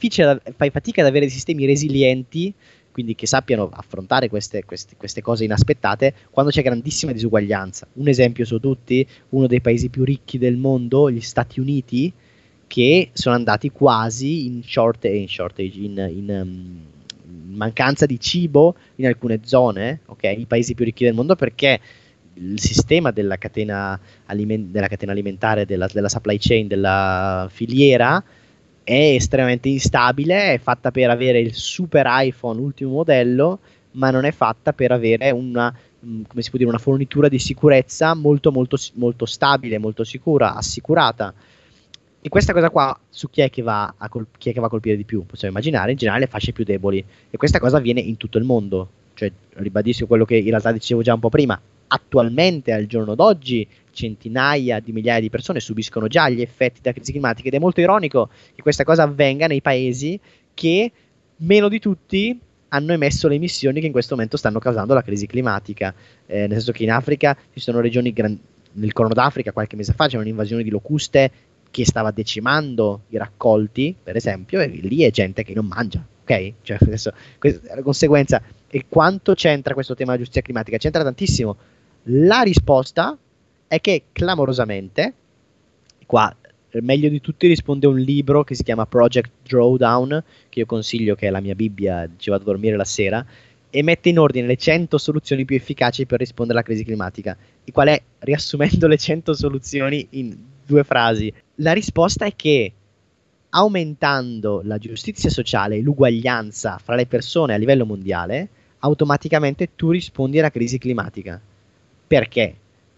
fai, 0.55 0.69
fatica 0.69 1.01
ad 1.01 1.07
avere 1.07 1.27
sistemi 1.27 1.65
resilienti, 1.65 2.53
quindi 2.91 3.15
che 3.15 3.27
sappiano 3.27 3.69
affrontare 3.73 4.29
queste, 4.29 4.63
queste, 4.63 4.95
queste 4.95 5.21
cose 5.21 5.43
inaspettate 5.43 6.13
quando 6.29 6.51
c'è 6.51 6.61
grandissima 6.61 7.11
disuguaglianza. 7.11 7.87
Un 7.93 8.07
esempio 8.07 8.45
su 8.45 8.59
tutti, 8.59 9.05
uno 9.29 9.47
dei 9.47 9.59
paesi 9.59 9.89
più 9.89 10.05
ricchi 10.05 10.37
del 10.37 10.55
mondo, 10.55 11.11
gli 11.11 11.19
Stati 11.19 11.59
Uniti, 11.59 12.13
che 12.67 13.09
sono 13.11 13.35
andati 13.35 13.69
quasi 13.71 14.45
in 14.45 14.63
shortage, 14.63 15.15
in, 15.15 15.27
shortage, 15.27 15.77
in, 15.77 16.11
in 16.15 16.29
um, 16.29 17.55
mancanza 17.55 18.05
di 18.05 18.19
cibo 18.19 18.75
in 18.95 19.07
alcune 19.07 19.41
zone, 19.43 20.01
okay, 20.05 20.39
i 20.39 20.45
paesi 20.45 20.73
più 20.73 20.85
ricchi 20.85 21.03
del 21.03 21.13
mondo, 21.13 21.35
perché 21.35 21.79
il 22.35 22.59
sistema 22.59 23.11
della 23.11 23.37
catena, 23.37 23.99
aliment- 24.25 24.71
della 24.71 24.87
catena 24.87 25.11
alimentare, 25.11 25.65
della, 25.65 25.87
della, 25.91 26.09
supply 26.09 26.37
chain, 26.37 26.67
della 26.67 27.47
filiera 27.51 28.23
è 28.85 29.15
estremamente 29.15 29.67
instabile, 29.67 30.53
è 30.53 30.59
fatta 30.59 30.91
per 30.91 31.09
avere 31.09 31.39
il 31.39 31.55
super 31.55 32.05
iPhone 32.07 32.61
ultimo 32.61 32.91
modello, 32.91 33.59
ma 33.93 34.11
non 34.11 34.25
è 34.25 34.31
fatta 34.31 34.73
per 34.73 34.91
avere 34.91 35.31
una, 35.31 35.75
mm, 36.05 36.21
dire, 36.51 36.65
una 36.65 36.77
fornitura 36.77 37.27
di 37.27 37.39
sicurezza 37.39 38.13
molto, 38.13 38.51
molto, 38.51 38.77
molto 38.93 39.25
stabile, 39.25 39.79
molto 39.79 40.03
sicura, 40.03 40.53
assicurata. 40.53 41.33
E 42.21 42.29
questa 42.29 42.53
cosa 42.53 42.69
qua 42.69 42.97
su 43.09 43.29
chi 43.29 43.41
è, 43.41 43.49
che 43.49 43.63
va 43.63 43.95
a 43.97 44.07
col- 44.07 44.27
è 44.31 44.37
che 44.37 44.59
va 44.59 44.67
a 44.67 44.69
colpire 44.69 44.95
di 44.95 45.03
più? 45.03 45.25
Possiamo 45.25 45.53
immaginare 45.53 45.91
in 45.91 45.97
generale 45.97 46.25
le 46.25 46.29
fasce 46.29 46.53
più 46.53 46.63
deboli. 46.63 47.03
E 47.29 47.37
questa 47.37 47.59
cosa 47.59 47.77
avviene 47.77 48.01
in 48.01 48.17
tutto 48.17 48.37
il 48.37 48.43
mondo. 48.43 48.89
Cioè, 49.15 49.31
ribadisco 49.53 50.05
quello 50.05 50.25
che 50.25 50.35
in 50.35 50.49
realtà 50.49 50.71
dicevo 50.71 51.01
già 51.01 51.13
un 51.13 51.19
po' 51.19 51.29
prima. 51.29 51.59
Attualmente, 51.87 52.71
al 52.71 52.85
giorno 52.85 53.15
d'oggi, 53.15 53.67
centinaia 53.95 54.79
di 54.79 54.91
migliaia 54.91 55.19
di 55.19 55.29
persone 55.29 55.59
subiscono 55.59 56.07
già 56.07 56.29
gli 56.29 56.41
effetti 56.41 56.81
della 56.81 56.93
crisi 56.93 57.11
climatica 57.11 57.47
ed 57.47 57.55
è 57.55 57.59
molto 57.59 57.79
ironico 57.79 58.29
che 58.53 58.61
questa 58.61 58.83
cosa 58.83 59.03
avvenga 59.03 59.47
nei 59.47 59.61
paesi 59.61 60.19
che 60.53 60.91
meno 61.37 61.67
di 61.69 61.79
tutti 61.79 62.39
hanno 62.69 62.93
emesso 62.93 63.27
le 63.27 63.35
emissioni 63.35 63.79
che 63.79 63.85
in 63.85 63.91
questo 63.91 64.15
momento 64.15 64.37
stanno 64.37 64.59
causando 64.59 64.93
la 64.93 65.01
crisi 65.01 65.25
climatica. 65.25 65.93
Eh, 66.25 66.41
nel 66.41 66.57
senso 66.57 66.71
che 66.73 66.83
in 66.83 66.91
Africa 66.91 67.35
ci 67.53 67.59
sono 67.59 67.79
regioni 67.79 68.11
gran- 68.11 68.37
nel 68.73 68.91
Corno 68.91 69.13
d'Africa 69.13 69.53
qualche 69.53 69.77
mese 69.77 69.93
fa 69.93 70.07
c'era 70.07 70.21
un'invasione 70.21 70.61
di 70.61 70.69
locuste 70.69 71.31
che 71.71 71.85
stava 71.85 72.11
decimando 72.11 73.01
i 73.09 73.17
raccolti, 73.17 73.95
per 74.01 74.15
esempio, 74.15 74.61
e 74.61 74.67
lì 74.67 75.03
è 75.03 75.11
gente 75.11 75.43
che 75.43 75.53
non 75.53 75.65
mangia, 75.65 76.05
ok? 76.21 76.53
Cioè, 76.61 76.77
adesso, 76.79 77.11
questa, 77.37 77.75
la 77.75 77.81
conseguenza, 77.81 78.41
e 78.69 78.85
quanto 78.87 79.33
c'entra 79.33 79.73
questo 79.73 79.93
tema 79.93 80.11
della 80.11 80.23
giustizia 80.23 80.41
climatica? 80.41 80.77
C'entra 80.77 81.03
tantissimo. 81.03 81.57
La 82.03 82.41
risposta 82.41 83.17
è 83.75 83.81
che 83.81 84.03
clamorosamente, 84.11 85.13
qua 86.05 86.35
meglio 86.81 87.09
di 87.09 87.21
tutti 87.21 87.47
risponde 87.47 87.87
un 87.87 87.97
libro 87.97 88.43
che 88.43 88.55
si 88.55 88.63
chiama 88.63 88.85
Project 88.85 89.31
Drawdown, 89.47 90.23
che 90.49 90.59
io 90.59 90.65
consiglio, 90.65 91.15
che 91.15 91.27
è 91.27 91.29
la 91.29 91.39
mia 91.39 91.55
Bibbia, 91.55 92.09
ci 92.17 92.29
vado 92.29 92.43
a 92.43 92.45
dormire 92.45 92.75
la 92.75 92.83
sera, 92.83 93.25
e 93.69 93.83
mette 93.83 94.09
in 94.09 94.19
ordine 94.19 94.47
le 94.47 94.57
100 94.57 94.97
soluzioni 94.97 95.45
più 95.45 95.55
efficaci 95.55 96.05
per 96.05 96.19
rispondere 96.19 96.57
alla 96.57 96.67
crisi 96.67 96.83
climatica. 96.83 97.37
E 97.63 97.71
qual 97.71 97.89
è, 97.89 98.01
riassumendo 98.19 98.87
le 98.87 98.97
100 98.97 99.33
soluzioni 99.33 100.07
in 100.11 100.35
due 100.65 100.83
frasi. 100.83 101.31
La 101.55 101.73
risposta 101.73 102.25
è 102.25 102.35
che 102.35 102.71
aumentando 103.49 104.61
la 104.63 104.77
giustizia 104.77 105.29
sociale 105.29 105.77
e 105.77 105.81
l'uguaglianza 105.81 106.77
fra 106.81 106.95
le 106.95 107.05
persone 107.05 107.53
a 107.53 107.57
livello 107.57 107.85
mondiale, 107.85 108.49
automaticamente 108.79 109.69
tu 109.75 109.91
rispondi 109.91 110.39
alla 110.39 110.51
crisi 110.51 110.77
climatica. 110.77 111.39
Perché? 112.07 112.55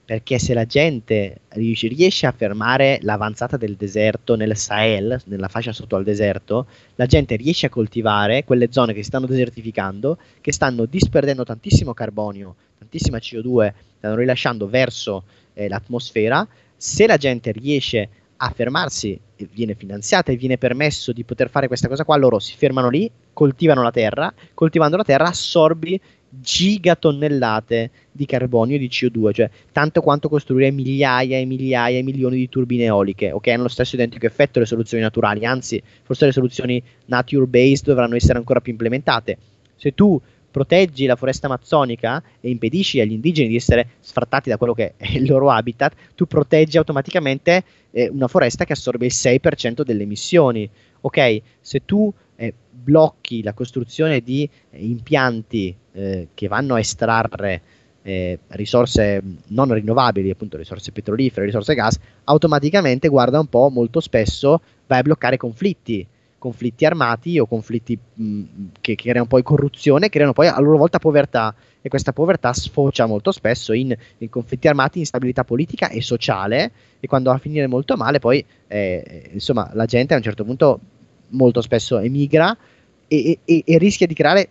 Perché 0.08 0.40
se 0.40 0.54
la 0.54 0.66
gente 0.66 1.42
riesce 1.50 2.28
a 2.28 2.32
fermare 2.32 2.98
l'avanzata 3.02 3.58
del 3.58 3.76
deserto 3.76 4.38
nel 4.38 4.56
Sahel, 4.56 5.22
nella 5.26 5.50
fascia 5.50 5.74
sotto 5.74 5.98
al 5.98 6.06
deserto, 6.06 6.66
la 6.96 7.06
gente 7.06 7.36
riesce 7.36 7.66
a 7.66 7.70
coltivare 7.70 8.46
quelle 8.46 8.72
zone 8.72 8.94
che 8.94 9.02
si 9.02 9.10
stanno 9.10 9.26
desertificando, 9.26 10.18
che 10.40 10.54
stanno 10.54 10.86
disperdendo 10.86 11.44
tantissimo 11.44 11.94
carbonio, 11.94 12.56
tantissima 12.80 13.18
CO2, 13.18 13.74
stanno 13.98 14.16
rilasciando 14.16 14.70
verso 14.70 15.26
eh, 15.54 15.68
l'atmosfera. 15.68 16.48
Se 16.78 17.06
la 17.06 17.18
gente 17.18 17.52
riesce 17.52 18.08
a 18.38 18.50
fermarsi, 18.56 19.20
viene 19.52 19.76
finanziata 19.76 20.32
e 20.32 20.38
viene 20.38 20.58
permesso 20.58 21.12
di 21.12 21.26
poter 21.26 21.50
fare 21.50 21.68
questa 21.68 21.90
cosa 21.90 22.06
qua, 22.06 22.16
loro 22.16 22.40
si 22.40 22.56
fermano 22.56 22.88
lì, 22.88 23.12
coltivano 23.34 23.84
la 23.84 23.92
terra, 23.92 24.34
coltivando 24.54 24.96
la 24.96 25.04
terra 25.04 25.26
assorbi 25.26 26.00
gigatonnellate 26.30 27.92
di 28.12 28.26
carbonio 28.26 28.76
e 28.76 28.80
di 28.80 28.88
CO2, 28.88 29.34
cioè 29.34 29.50
tanto 29.72 30.02
quanto 30.02 30.30
costruire 30.30 30.72
migliaia 30.72 31.38
e 31.38 31.46
migliaia 31.46 32.00
e 32.00 32.04
milioni 32.04 32.38
di 32.38 32.50
turbine 32.50 32.86
eoliche, 32.86 33.32
ok? 33.32 33.48
Hanno 33.48 33.64
lo 33.64 33.70
stesso 33.70 33.96
identico 33.96 34.26
effetto 34.26 34.60
le 34.60 34.66
soluzioni 34.66 35.04
naturali, 35.04 35.46
anzi, 35.46 35.82
forse 36.04 36.26
le 36.26 36.32
soluzioni 36.32 36.82
nature-based 37.06 37.86
dovranno 37.86 38.16
essere 38.16 38.38
ancora 38.38 38.62
più 38.62 38.72
implementate. 38.72 39.38
Se 39.76 39.94
tu 39.94 40.20
proteggi 40.50 41.06
la 41.06 41.16
foresta 41.16 41.46
amazzonica 41.46 42.24
e 42.40 42.50
impedisci 42.50 43.00
agli 43.00 43.12
indigeni 43.12 43.50
di 43.50 43.56
essere 43.56 43.90
sfrattati 44.00 44.50
da 44.50 44.58
quello 44.58 44.74
che 44.74 44.94
è 44.98 45.12
il 45.12 45.28
loro 45.28 45.52
habitat, 45.52 45.94
tu 46.16 46.26
proteggi 46.26 46.78
automaticamente 46.78 47.64
eh, 47.92 48.10
una 48.10 48.28
foresta 48.28 48.66
che 48.66 48.74
assorbe 48.74 49.06
il 49.06 49.14
6% 49.14 49.84
delle 49.84 50.04
emissioni. 50.04 50.68
Ok, 51.02 51.42
se 51.62 51.86
tu 51.86 52.12
eh, 52.36 52.54
blocchi 52.72 53.44
la 53.44 53.54
costruzione 53.54 54.22
di 54.22 54.50
eh, 54.70 54.84
impianti 54.84 55.76
eh, 55.98 56.28
che 56.34 56.48
vanno 56.48 56.76
a 56.76 56.80
estrarre 56.80 57.62
eh, 58.04 58.40
risorse 58.50 59.22
non 59.48 59.74
rinnovabili, 59.74 60.30
appunto 60.30 60.56
risorse 60.56 60.92
petrolifere, 60.92 61.48
risorse 61.48 61.74
gas, 61.74 62.00
automaticamente 62.26 63.08
guarda 63.08 63.40
un 63.40 63.48
po' 63.48 63.70
molto 63.70 64.00
spesso 64.00 64.62
vai 64.86 65.00
a 65.00 65.02
bloccare 65.02 65.38
conflitti 65.38 66.08
conflitti 66.38 66.86
armati 66.86 67.40
o 67.40 67.48
conflitti 67.48 67.98
mh, 67.98 68.44
che, 68.80 68.94
creano 68.94 69.26
poi 69.26 69.42
corruzione, 69.42 70.08
creano 70.08 70.34
poi 70.34 70.48
a 70.48 70.60
loro 70.60 70.78
volta 70.78 71.00
povertà 71.00 71.54
e 71.82 71.90
questa 71.90 72.14
povertà 72.14 72.54
sfocia 72.54 73.08
molto 73.08 73.32
spesso 73.32 73.74
in, 73.74 73.94
in 74.20 74.30
conflitti 74.30 74.68
armati, 74.68 75.00
instabilità 75.00 75.44
politica 75.44 75.90
e 75.90 76.02
sociale 76.04 76.72
e 77.00 77.08
quando 77.08 77.32
va 77.32 77.38
a 77.38 77.40
finire 77.40 77.66
molto 77.66 77.98
male 77.98 78.20
poi 78.20 78.46
eh, 78.68 79.32
insomma 79.34 79.70
la 79.74 79.86
gente 79.86 80.14
a 80.14 80.18
un 80.18 80.24
certo 80.24 80.46
punto 80.46 80.80
molto 81.30 81.62
spesso 81.62 81.98
emigra 81.98 82.56
e, 83.08 83.40
e, 83.44 83.64
e 83.66 83.78
rischia 83.80 84.06
di 84.06 84.14
creare 84.14 84.50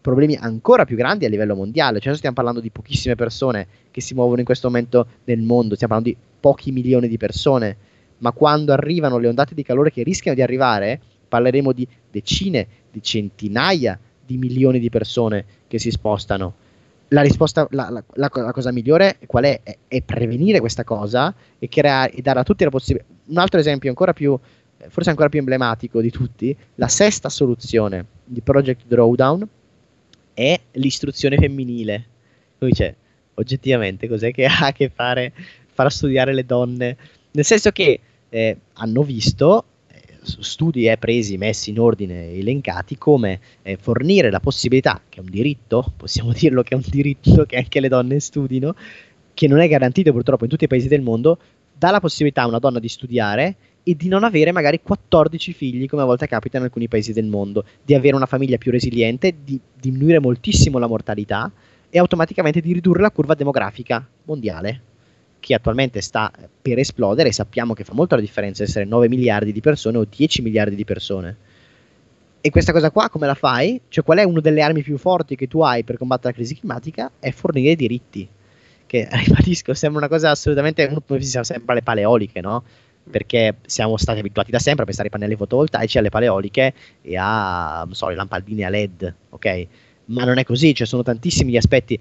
problemi 0.00 0.36
ancora 0.36 0.84
più 0.84 0.96
grandi 0.96 1.24
a 1.24 1.28
livello 1.28 1.54
mondiale, 1.54 2.00
cioè 2.00 2.14
stiamo 2.14 2.34
parlando 2.34 2.60
di 2.60 2.70
pochissime 2.70 3.14
persone 3.14 3.66
che 3.90 4.00
si 4.00 4.14
muovono 4.14 4.38
in 4.38 4.44
questo 4.44 4.68
momento 4.68 5.06
nel 5.24 5.40
mondo, 5.40 5.74
stiamo 5.74 5.94
parlando 5.94 6.18
di 6.18 6.26
pochi 6.40 6.72
milioni 6.72 7.08
di 7.08 7.16
persone, 7.16 7.76
ma 8.18 8.32
quando 8.32 8.72
arrivano 8.72 9.18
le 9.18 9.28
ondate 9.28 9.54
di 9.54 9.62
calore 9.62 9.90
che 9.90 10.02
rischiano 10.02 10.36
di 10.36 10.42
arrivare, 10.42 11.00
parleremo 11.28 11.72
di 11.72 11.86
decine, 12.10 12.66
di 12.90 13.02
centinaia 13.02 13.98
di 14.24 14.36
milioni 14.36 14.78
di 14.78 14.90
persone 14.90 15.44
che 15.66 15.78
si 15.78 15.90
spostano. 15.90 16.54
La 17.08 17.22
risposta, 17.22 17.66
la, 17.70 17.88
la, 17.88 18.02
la, 18.14 18.30
la 18.30 18.52
cosa 18.52 18.70
migliore 18.70 19.18
qual 19.26 19.44
è? 19.44 19.60
è? 19.88 20.02
prevenire 20.02 20.60
questa 20.60 20.84
cosa 20.84 21.34
e, 21.58 21.68
creare, 21.68 22.12
e 22.12 22.20
dare 22.20 22.40
a 22.40 22.42
tutti 22.42 22.64
la 22.64 22.70
possibilità. 22.70 23.08
Un 23.26 23.38
altro 23.38 23.58
esempio 23.58 23.88
ancora 23.88 24.12
più, 24.12 24.38
forse 24.88 25.08
ancora 25.08 25.30
più 25.30 25.38
emblematico 25.38 26.02
di 26.02 26.10
tutti, 26.10 26.54
la 26.74 26.88
sesta 26.88 27.30
soluzione 27.30 28.04
di 28.24 28.42
Project 28.42 28.82
Drawdown 28.86 29.48
è 30.38 30.60
l'istruzione 30.74 31.36
femminile. 31.36 32.06
Lui 32.58 32.70
dice, 32.70 32.94
oggettivamente, 33.34 34.06
cos'è 34.06 34.30
che 34.30 34.46
ha 34.46 34.66
a 34.66 34.72
che 34.72 34.88
fare 34.88 35.32
far 35.72 35.90
studiare 35.90 36.32
le 36.32 36.46
donne? 36.46 36.96
Nel 37.32 37.44
senso 37.44 37.72
che 37.72 37.98
eh, 38.28 38.56
hanno 38.74 39.02
visto 39.02 39.64
eh, 39.88 40.00
studi 40.20 40.86
eh, 40.86 40.96
presi, 40.96 41.36
messi 41.38 41.70
in 41.70 41.80
ordine, 41.80 42.34
elencati, 42.34 42.96
come 42.96 43.40
eh, 43.62 43.76
fornire 43.80 44.30
la 44.30 44.38
possibilità, 44.38 45.00
che 45.08 45.18
è 45.18 45.22
un 45.22 45.30
diritto, 45.30 45.92
possiamo 45.96 46.30
dirlo 46.38 46.62
che 46.62 46.74
è 46.74 46.76
un 46.76 46.84
diritto 46.86 47.44
che 47.44 47.56
anche 47.56 47.80
le 47.80 47.88
donne 47.88 48.20
studino, 48.20 48.76
che 49.34 49.48
non 49.48 49.58
è 49.58 49.66
garantito 49.66 50.12
purtroppo 50.12 50.44
in 50.44 50.50
tutti 50.50 50.64
i 50.64 50.68
paesi 50.68 50.86
del 50.86 51.02
mondo, 51.02 51.38
dà 51.76 51.90
la 51.90 52.00
possibilità 52.00 52.42
a 52.42 52.46
una 52.46 52.60
donna 52.60 52.78
di 52.78 52.88
studiare 52.88 53.56
e 53.82 53.94
di 53.94 54.08
non 54.08 54.24
avere 54.24 54.52
magari 54.52 54.80
14 54.82 55.52
figli, 55.52 55.86
come 55.86 56.02
a 56.02 56.04
volte 56.04 56.26
capita 56.26 56.58
in 56.58 56.64
alcuni 56.64 56.88
paesi 56.88 57.12
del 57.12 57.26
mondo, 57.26 57.64
di 57.82 57.94
avere 57.94 58.16
una 58.16 58.26
famiglia 58.26 58.58
più 58.58 58.70
resiliente, 58.70 59.34
di 59.42 59.58
diminuire 59.74 60.18
moltissimo 60.18 60.78
la 60.78 60.86
mortalità 60.86 61.50
e 61.90 61.98
automaticamente 61.98 62.60
di 62.60 62.72
ridurre 62.72 63.00
la 63.00 63.10
curva 63.10 63.34
demografica 63.34 64.06
mondiale, 64.24 64.82
che 65.40 65.54
attualmente 65.54 66.00
sta 66.00 66.30
per 66.60 66.78
esplodere 66.78 67.30
e 67.30 67.32
sappiamo 67.32 67.72
che 67.72 67.84
fa 67.84 67.94
molto 67.94 68.14
la 68.14 68.20
differenza 68.20 68.62
essere 68.62 68.84
9 68.84 69.08
miliardi 69.08 69.52
di 69.52 69.60
persone 69.60 69.98
o 69.98 70.06
10 70.08 70.42
miliardi 70.42 70.74
di 70.74 70.84
persone. 70.84 71.36
E 72.40 72.50
questa 72.50 72.72
cosa 72.72 72.90
qua 72.90 73.08
come 73.08 73.26
la 73.26 73.34
fai? 73.34 73.80
Cioè 73.88 74.04
qual 74.04 74.18
è 74.18 74.22
una 74.22 74.40
delle 74.40 74.62
armi 74.62 74.82
più 74.82 74.96
forti 74.96 75.34
che 75.34 75.48
tu 75.48 75.60
hai 75.60 75.82
per 75.82 75.96
combattere 75.96 76.28
la 76.28 76.34
crisi 76.34 76.56
climatica? 76.56 77.10
È 77.18 77.30
fornire 77.30 77.74
diritti. 77.74 78.28
Che 78.86 79.08
ribadisco, 79.10 79.74
sembra 79.74 80.00
una 80.00 80.08
cosa 80.08 80.30
assolutamente, 80.30 80.84
uno 80.84 81.02
sembra 81.42 81.74
le 81.74 81.82
paleoliche, 81.82 82.40
no? 82.40 82.62
Perché 83.10 83.56
siamo 83.66 83.96
stati 83.96 84.18
abituati 84.20 84.50
da 84.50 84.58
sempre 84.58 84.82
a 84.82 84.86
pensare 84.86 85.08
ai 85.08 85.12
pannelli 85.12 85.36
fotovoltaici, 85.36 85.98
alle 85.98 86.10
paleoliche 86.10 86.74
e 87.02 87.16
a, 87.18 87.86
so, 87.90 88.06
alle 88.06 88.16
lampadine 88.16 88.64
a 88.64 88.68
LED, 88.68 89.14
ok? 89.30 89.66
Ma 90.06 90.24
non 90.24 90.38
è 90.38 90.44
così, 90.44 90.68
ci 90.68 90.74
cioè 90.74 90.86
sono 90.86 91.02
tantissimi 91.02 91.52
gli 91.52 91.56
aspetti 91.56 91.98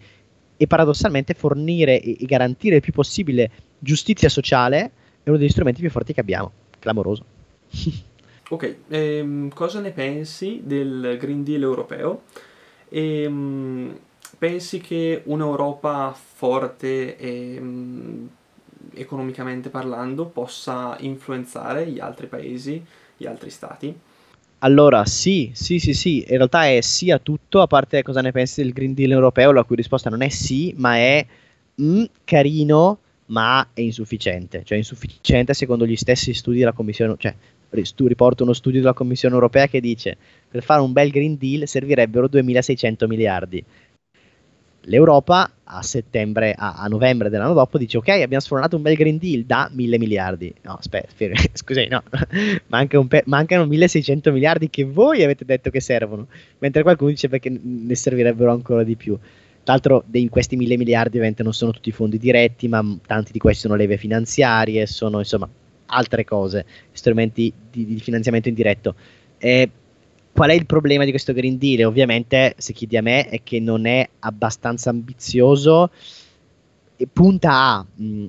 e 0.57 0.67
paradossalmente 0.67 1.33
fornire 1.33 2.01
e, 2.01 2.17
garantire 2.21 2.75
il 2.75 2.81
più 2.81 2.93
possibile 2.93 3.51
giustizia 3.79 4.29
sociale 4.29 4.91
è 5.23 5.29
uno 5.29 5.37
degli 5.37 5.49
strumenti 5.49 5.81
più 5.81 5.89
forti 5.89 6.13
che 6.13 6.21
abbiamo, 6.21 6.51
clamoroso. 6.79 7.23
ok, 8.49 8.75
ehm, 8.87 9.49
cosa 9.49 9.79
ne 9.79 9.91
pensi 9.91 10.61
del 10.63 11.17
Green 11.19 11.43
Deal 11.43 11.61
europeo? 11.61 12.23
Ehm, 12.89 13.99
pensi 14.37 14.79
che 14.79 15.21
un'Europa 15.25 16.15
forte 16.15 17.17
e 17.17 17.61
economicamente 18.97 19.69
parlando 19.69 20.25
possa 20.25 20.95
influenzare 20.99 21.87
gli 21.87 21.99
altri 21.99 22.27
paesi, 22.27 22.83
gli 23.15 23.25
altri 23.25 23.49
stati? 23.49 23.95
Allora, 24.59 25.05
sì, 25.05 25.51
sì, 25.53 25.77
sì, 25.77 25.93
sì, 25.93 26.19
in 26.21 26.37
realtà 26.37 26.67
è 26.67 26.81
sì 26.81 27.11
a 27.11 27.19
tutto, 27.19 27.61
a 27.61 27.67
parte 27.67 28.01
cosa 28.01 28.21
ne 28.21 28.31
pensi 28.31 28.63
del 28.63 28.73
Green 28.73 28.95
Deal 28.95 29.11
europeo, 29.11 29.51
la 29.51 29.63
cui 29.63 29.75
risposta 29.75 30.09
non 30.09 30.21
è 30.21 30.29
sì, 30.29 30.73
ma 30.77 30.95
è 30.97 31.25
mm, 31.79 32.03
carino, 32.23 32.99
ma 33.27 33.67
è 33.73 33.81
insufficiente. 33.81 34.63
Cioè, 34.63 34.79
insufficiente 34.79 35.53
secondo 35.53 35.85
gli 35.85 35.95
stessi 35.95 36.33
studi 36.33 36.59
della 36.59 36.71
Commissione, 36.71 37.15
cioè, 37.19 37.35
riporto 37.69 38.43
uno 38.43 38.53
studio 38.53 38.79
della 38.79 38.93
Commissione 38.93 39.35
europea 39.35 39.67
che 39.67 39.79
dice 39.79 40.17
per 40.49 40.63
fare 40.63 40.81
un 40.81 40.93
bel 40.93 41.11
Green 41.11 41.37
Deal 41.37 41.67
servirebbero 41.67 42.27
2600 42.27 43.07
miliardi 43.07 43.63
l'Europa 44.87 45.51
a 45.63 45.81
settembre, 45.81 46.53
a, 46.57 46.75
a, 46.75 46.87
novembre 46.87 47.29
dell'anno 47.29 47.53
dopo 47.53 47.77
dice 47.77 47.97
ok 47.97 48.07
abbiamo 48.07 48.39
sfornato 48.39 48.75
un 48.75 48.81
bel 48.81 48.95
Green 48.95 49.17
Deal 49.17 49.43
da 49.43 49.69
mille 49.71 49.97
miliardi. 49.97 50.53
No 50.63 50.73
aspetta 50.73 51.11
scusi 51.53 51.87
no 51.87 52.03
Manca 52.67 53.01
pe- 53.03 53.23
mancano 53.25 53.65
1600 53.65 54.31
miliardi 54.31 54.69
che 54.69 54.85
voi 54.85 55.23
avete 55.23 55.45
detto 55.45 55.69
che 55.69 55.79
servono 55.79 56.27
mentre 56.59 56.83
qualcuno 56.83 57.09
dice 57.09 57.29
perché 57.29 57.49
ne 57.49 57.95
servirebbero 57.95 58.51
ancora 58.51 58.83
di 58.83 58.95
più. 58.95 59.17
Tra 59.17 59.73
l'altro 59.73 60.03
in 60.11 60.29
questi 60.29 60.55
mille 60.55 60.77
miliardi 60.77 61.17
ovviamente 61.17 61.43
non 61.43 61.53
sono 61.53 61.71
tutti 61.71 61.91
fondi 61.91 62.17
diretti 62.17 62.67
ma 62.67 62.83
tanti 63.05 63.33
di 63.33 63.39
questi 63.39 63.61
sono 63.61 63.75
leve 63.75 63.97
finanziarie 63.97 64.85
sono 64.85 65.19
insomma 65.19 65.49
altre 65.87 66.23
cose 66.23 66.65
strumenti 66.91 67.51
di, 67.69 67.85
di 67.85 67.99
finanziamento 67.99 68.47
indiretto. 68.47 68.95
Eh, 69.37 69.69
Qual 70.37 70.51
è 70.51 70.53
il 70.53 70.67
problema 70.67 71.03
di 71.03 71.09
questo 71.09 71.33
Green 71.33 71.57
Deal? 71.57 71.87
Ovviamente, 71.87 72.53
se 72.57 72.71
chiedi 72.71 72.95
a 72.95 73.01
me, 73.01 73.27
è 73.27 73.41
che 73.41 73.59
non 73.59 73.87
è 73.87 74.07
abbastanza 74.19 74.91
ambizioso 74.91 75.89
e 76.95 77.07
punta 77.11 77.51
a, 77.51 77.85
mh, 77.95 78.25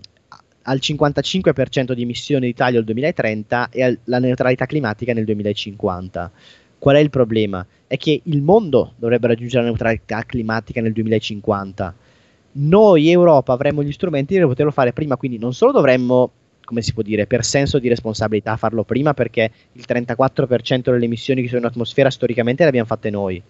al 0.62 0.78
55% 0.80 1.92
di 1.92 2.00
emissioni 2.00 2.46
d'Italia 2.46 2.78
al 2.78 2.86
2030 2.86 3.68
e 3.68 3.82
alla 3.82 4.18
neutralità 4.20 4.64
climatica 4.64 5.12
nel 5.12 5.26
2050. 5.26 6.32
Qual 6.78 6.96
è 6.96 6.98
il 6.98 7.10
problema? 7.10 7.66
È 7.86 7.98
che 7.98 8.22
il 8.24 8.40
mondo 8.40 8.94
dovrebbe 8.96 9.26
raggiungere 9.26 9.64
la 9.64 9.68
neutralità 9.68 10.22
climatica 10.22 10.80
nel 10.80 10.94
2050. 10.94 11.94
Noi, 12.52 13.10
Europa, 13.10 13.52
avremmo 13.52 13.82
gli 13.82 13.92
strumenti 13.92 14.34
per 14.34 14.46
poterlo 14.46 14.72
fare 14.72 14.94
prima, 14.94 15.18
quindi 15.18 15.36
non 15.36 15.52
solo 15.52 15.72
dovremmo 15.72 16.30
come 16.68 16.82
si 16.82 16.92
può 16.92 17.02
dire, 17.02 17.26
per 17.26 17.46
senso 17.46 17.78
di 17.78 17.88
responsabilità 17.88 18.58
farlo 18.58 18.84
prima 18.84 19.14
perché 19.14 19.50
il 19.72 19.86
34% 19.88 20.90
delle 20.90 21.06
emissioni 21.06 21.40
che 21.40 21.48
sono 21.48 21.60
in 21.60 21.66
atmosfera 21.66 22.10
storicamente 22.10 22.62
le 22.62 22.68
abbiamo 22.68 22.86
fatte 22.86 23.08
noi. 23.08 23.42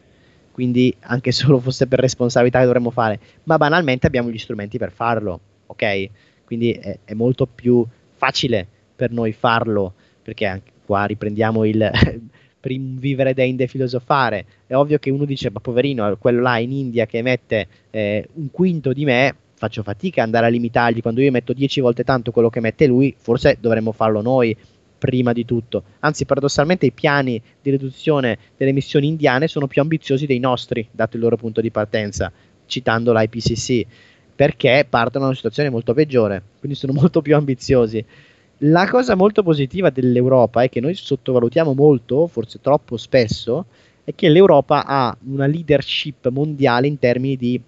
Quindi 0.52 0.94
anche 1.00 1.32
solo 1.32 1.58
fosse 1.58 1.88
per 1.88 1.98
responsabilità 1.98 2.60
che 2.60 2.66
dovremmo 2.66 2.90
fare, 2.90 3.18
ma 3.42 3.56
banalmente 3.56 4.06
abbiamo 4.06 4.30
gli 4.30 4.38
strumenti 4.38 4.78
per 4.78 4.92
farlo, 4.92 5.40
ok? 5.66 6.10
Quindi 6.44 6.70
è, 6.70 7.00
è 7.04 7.14
molto 7.14 7.46
più 7.46 7.84
facile 8.14 8.64
per 8.94 9.10
noi 9.10 9.32
farlo, 9.32 9.94
perché 10.22 10.46
anche 10.46 10.70
qua 10.84 11.04
riprendiamo 11.04 11.64
il 11.64 11.90
prim 12.60 13.00
vivere 13.00 13.34
deinde 13.34 13.66
filosofare. 13.66 14.44
È 14.64 14.76
ovvio 14.76 15.00
che 15.00 15.10
uno 15.10 15.24
dice, 15.24 15.50
ma 15.50 15.58
poverino, 15.58 16.16
quello 16.18 16.40
là 16.40 16.58
in 16.58 16.70
India 16.70 17.04
che 17.04 17.18
emette 17.18 17.66
eh, 17.90 18.28
un 18.34 18.48
quinto 18.52 18.92
di 18.92 19.04
me, 19.04 19.34
faccio 19.58 19.82
fatica 19.82 20.20
ad 20.20 20.26
andare 20.26 20.46
a 20.46 20.48
limitargli 20.48 21.02
quando 21.02 21.20
io 21.20 21.30
metto 21.30 21.52
10 21.52 21.80
volte 21.80 22.04
tanto 22.04 22.30
quello 22.30 22.48
che 22.48 22.60
mette 22.60 22.86
lui, 22.86 23.14
forse 23.18 23.58
dovremmo 23.60 23.92
farlo 23.92 24.22
noi 24.22 24.56
prima 24.98 25.32
di 25.32 25.44
tutto. 25.44 25.82
Anzi, 26.00 26.24
paradossalmente 26.24 26.86
i 26.86 26.92
piani 26.92 27.40
di 27.60 27.70
riduzione 27.70 28.38
delle 28.56 28.70
emissioni 28.70 29.06
indiane 29.06 29.48
sono 29.48 29.66
più 29.66 29.80
ambiziosi 29.82 30.26
dei 30.26 30.38
nostri, 30.38 30.86
dato 30.90 31.16
il 31.16 31.22
loro 31.22 31.36
punto 31.36 31.60
di 31.60 31.70
partenza, 31.70 32.32
citando 32.66 33.12
l'IPCC, 33.12 33.86
perché 34.34 34.86
partono 34.88 35.24
da 35.24 35.30
una 35.30 35.36
situazione 35.36 35.70
molto 35.70 35.94
peggiore, 35.94 36.42
quindi 36.58 36.78
sono 36.78 36.92
molto 36.98 37.20
più 37.20 37.34
ambiziosi. 37.34 38.04
La 38.62 38.88
cosa 38.88 39.14
molto 39.14 39.42
positiva 39.42 39.90
dell'Europa 39.90 40.62
è 40.62 40.68
che 40.68 40.80
noi 40.80 40.94
sottovalutiamo 40.94 41.74
molto, 41.74 42.26
forse 42.26 42.60
troppo 42.60 42.96
spesso, 42.96 43.66
è 44.02 44.14
che 44.14 44.28
l'Europa 44.28 44.84
ha 44.84 45.16
una 45.26 45.46
leadership 45.46 46.28
mondiale 46.30 46.88
in 46.88 46.98
termini 46.98 47.36
di, 47.36 47.60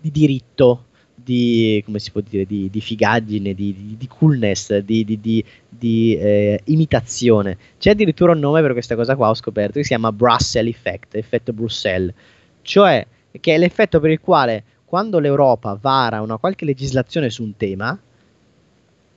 di 0.00 0.10
diritto 0.10 0.84
di, 1.14 1.82
come 1.84 1.98
si 1.98 2.10
può 2.10 2.20
dire, 2.20 2.44
di, 2.46 2.68
di 2.70 2.80
figaggine, 2.80 3.54
di, 3.54 3.96
di, 3.96 4.08
coolness, 4.08 4.78
di, 4.78 5.04
eh, 6.18 6.60
imitazione. 6.64 7.56
C'è 7.78 7.90
addirittura 7.90 8.32
un 8.32 8.38
nome 8.38 8.60
per 8.60 8.72
questa 8.72 8.96
cosa 8.96 9.16
qua, 9.16 9.28
ho 9.28 9.34
scoperto, 9.34 9.74
che 9.74 9.82
si 9.82 9.88
chiama 9.88 10.12
Brussels 10.12 10.68
Effect, 10.68 11.14
effetto 11.14 11.52
Bruxelles, 11.52 12.14
cioè 12.62 13.06
che 13.40 13.54
è 13.54 13.58
l'effetto 13.58 13.98
per 13.98 14.10
il 14.10 14.20
quale 14.20 14.64
quando 14.84 15.18
l'Europa 15.18 15.78
vara 15.80 16.20
una 16.20 16.36
qualche 16.36 16.64
legislazione 16.64 17.30
su 17.30 17.42
un 17.42 17.56
tema, 17.56 17.98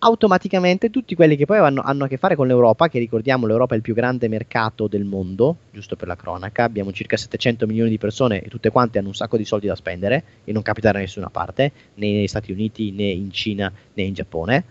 automaticamente 0.06 0.92
tutti 0.92 1.16
quelli 1.16 1.36
che 1.36 1.46
poi 1.46 1.58
hanno, 1.58 1.82
hanno, 1.82 2.04
a 2.04 2.08
che 2.08 2.18
fare 2.18 2.36
con 2.36 2.46
l'Europa, 2.46 2.90
che 2.90 3.00
ricordiamo 3.00 3.48
l'Europa 3.48 3.74
è 3.74 3.78
il 3.78 3.82
più 3.82 3.96
grande 3.96 4.28
mercato 4.28 4.88
del 4.88 5.04
mondo, 5.04 5.58
giusto 5.72 5.96
per 5.96 6.08
la 6.08 6.16
cronaca, 6.16 6.64
abbiamo 6.64 6.92
circa 6.92 7.18
700 7.18 7.66
milioni 7.66 7.90
di 7.90 7.98
persone 7.98 8.42
e 8.42 8.48
tutte 8.48 8.70
quante 8.70 9.00
hanno 9.00 9.08
un 9.08 9.16
sacco 9.16 9.36
di 9.36 9.46
soldi 9.46 9.66
da 9.66 9.76
spendere 9.76 10.24
e 10.44 10.52
non 10.52 10.62
capita 10.62 10.92
da 10.92 11.00
nessuna 11.00 11.30
parte, 11.30 11.72
né 11.96 12.12
negli 12.12 12.28
Stati 12.28 12.52
Uniti, 12.52 12.92
né 12.92 13.06
in 13.06 13.32
Cina, 13.32 13.72
né 13.94 14.04
in 14.04 14.14
Giappone. 14.14 14.64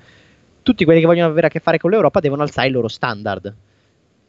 Tutti 0.63 0.85
quelli 0.85 1.01
che 1.01 1.07
vogliono 1.07 1.31
avere 1.31 1.49
a 1.49 1.51
che 1.51 1.59
fare 1.59 1.79
con 1.79 1.91
l'Europa 1.91 2.21
devono 2.21 2.43
alzare 2.43 2.69
i 2.69 2.71
loro 2.71 2.87
standard. 2.89 3.55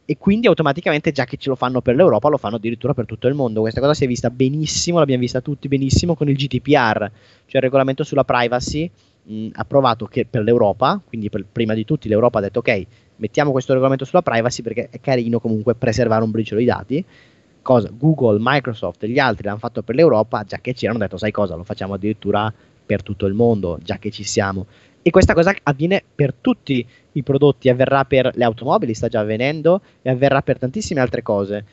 e 0.08 0.18
quindi 0.18 0.46
automaticamente 0.46 1.10
già 1.10 1.24
che 1.24 1.36
ce 1.36 1.48
lo 1.48 1.56
fanno 1.56 1.80
per 1.80 1.96
l'Europa 1.96 2.28
lo 2.28 2.36
fanno 2.36 2.56
addirittura 2.56 2.94
per 2.94 3.06
tutto 3.06 3.26
il 3.26 3.34
mondo. 3.34 3.60
Questa 3.60 3.80
cosa 3.80 3.94
si 3.94 4.04
è 4.04 4.06
vista 4.06 4.30
benissimo, 4.30 4.98
l'abbiamo 4.98 5.20
vista 5.20 5.40
tutti 5.40 5.66
benissimo 5.66 6.14
con 6.14 6.28
il 6.28 6.36
GDPR, 6.36 7.10
cioè 7.46 7.56
il 7.56 7.60
regolamento 7.60 8.04
sulla 8.04 8.22
privacy 8.22 8.88
mh, 9.26 9.48
approvato 9.54 10.06
che 10.06 10.26
per 10.28 10.42
l'Europa, 10.42 11.00
quindi 11.06 11.28
per, 11.28 11.44
prima 11.50 11.74
di 11.74 11.84
tutti 11.84 12.08
l'Europa 12.08 12.38
ha 12.38 12.42
detto 12.42 12.60
ok, 12.60 12.86
mettiamo 13.16 13.50
questo 13.50 13.72
regolamento 13.72 14.04
sulla 14.04 14.22
privacy 14.22 14.62
perché 14.62 14.88
è 14.90 15.00
carino 15.00 15.40
comunque 15.40 15.74
preservare 15.74 16.22
un 16.22 16.30
briciolo 16.30 16.60
di 16.60 16.66
dati. 16.66 17.04
Cosa 17.62 17.90
Google, 17.92 18.38
Microsoft 18.40 19.02
e 19.02 19.08
gli 19.08 19.18
altri 19.18 19.44
l'hanno 19.46 19.58
fatto 19.58 19.82
per 19.82 19.96
l'Europa, 19.96 20.44
già 20.44 20.58
che 20.58 20.72
ci 20.72 20.86
hanno 20.86 20.98
detto 20.98 21.16
sai 21.16 21.32
cosa, 21.32 21.56
lo 21.56 21.64
facciamo 21.64 21.94
addirittura 21.94 22.52
per 22.86 23.02
tutto 23.02 23.26
il 23.26 23.34
mondo, 23.34 23.78
già 23.82 23.98
che 23.98 24.10
ci 24.12 24.22
siamo. 24.22 24.66
E 25.02 25.10
questa 25.10 25.34
cosa 25.34 25.54
avviene 25.64 26.02
per 26.14 26.32
tutti 26.34 26.86
i 27.12 27.22
prodotti, 27.22 27.68
avverrà 27.68 28.04
per 28.04 28.30
le 28.34 28.44
automobili, 28.44 28.94
sta 28.94 29.08
già 29.08 29.20
avvenendo, 29.20 29.80
e 30.02 30.10
avverrà 30.10 30.42
per 30.42 30.58
tantissime 30.58 31.00
altre 31.00 31.22
cose. 31.22 31.64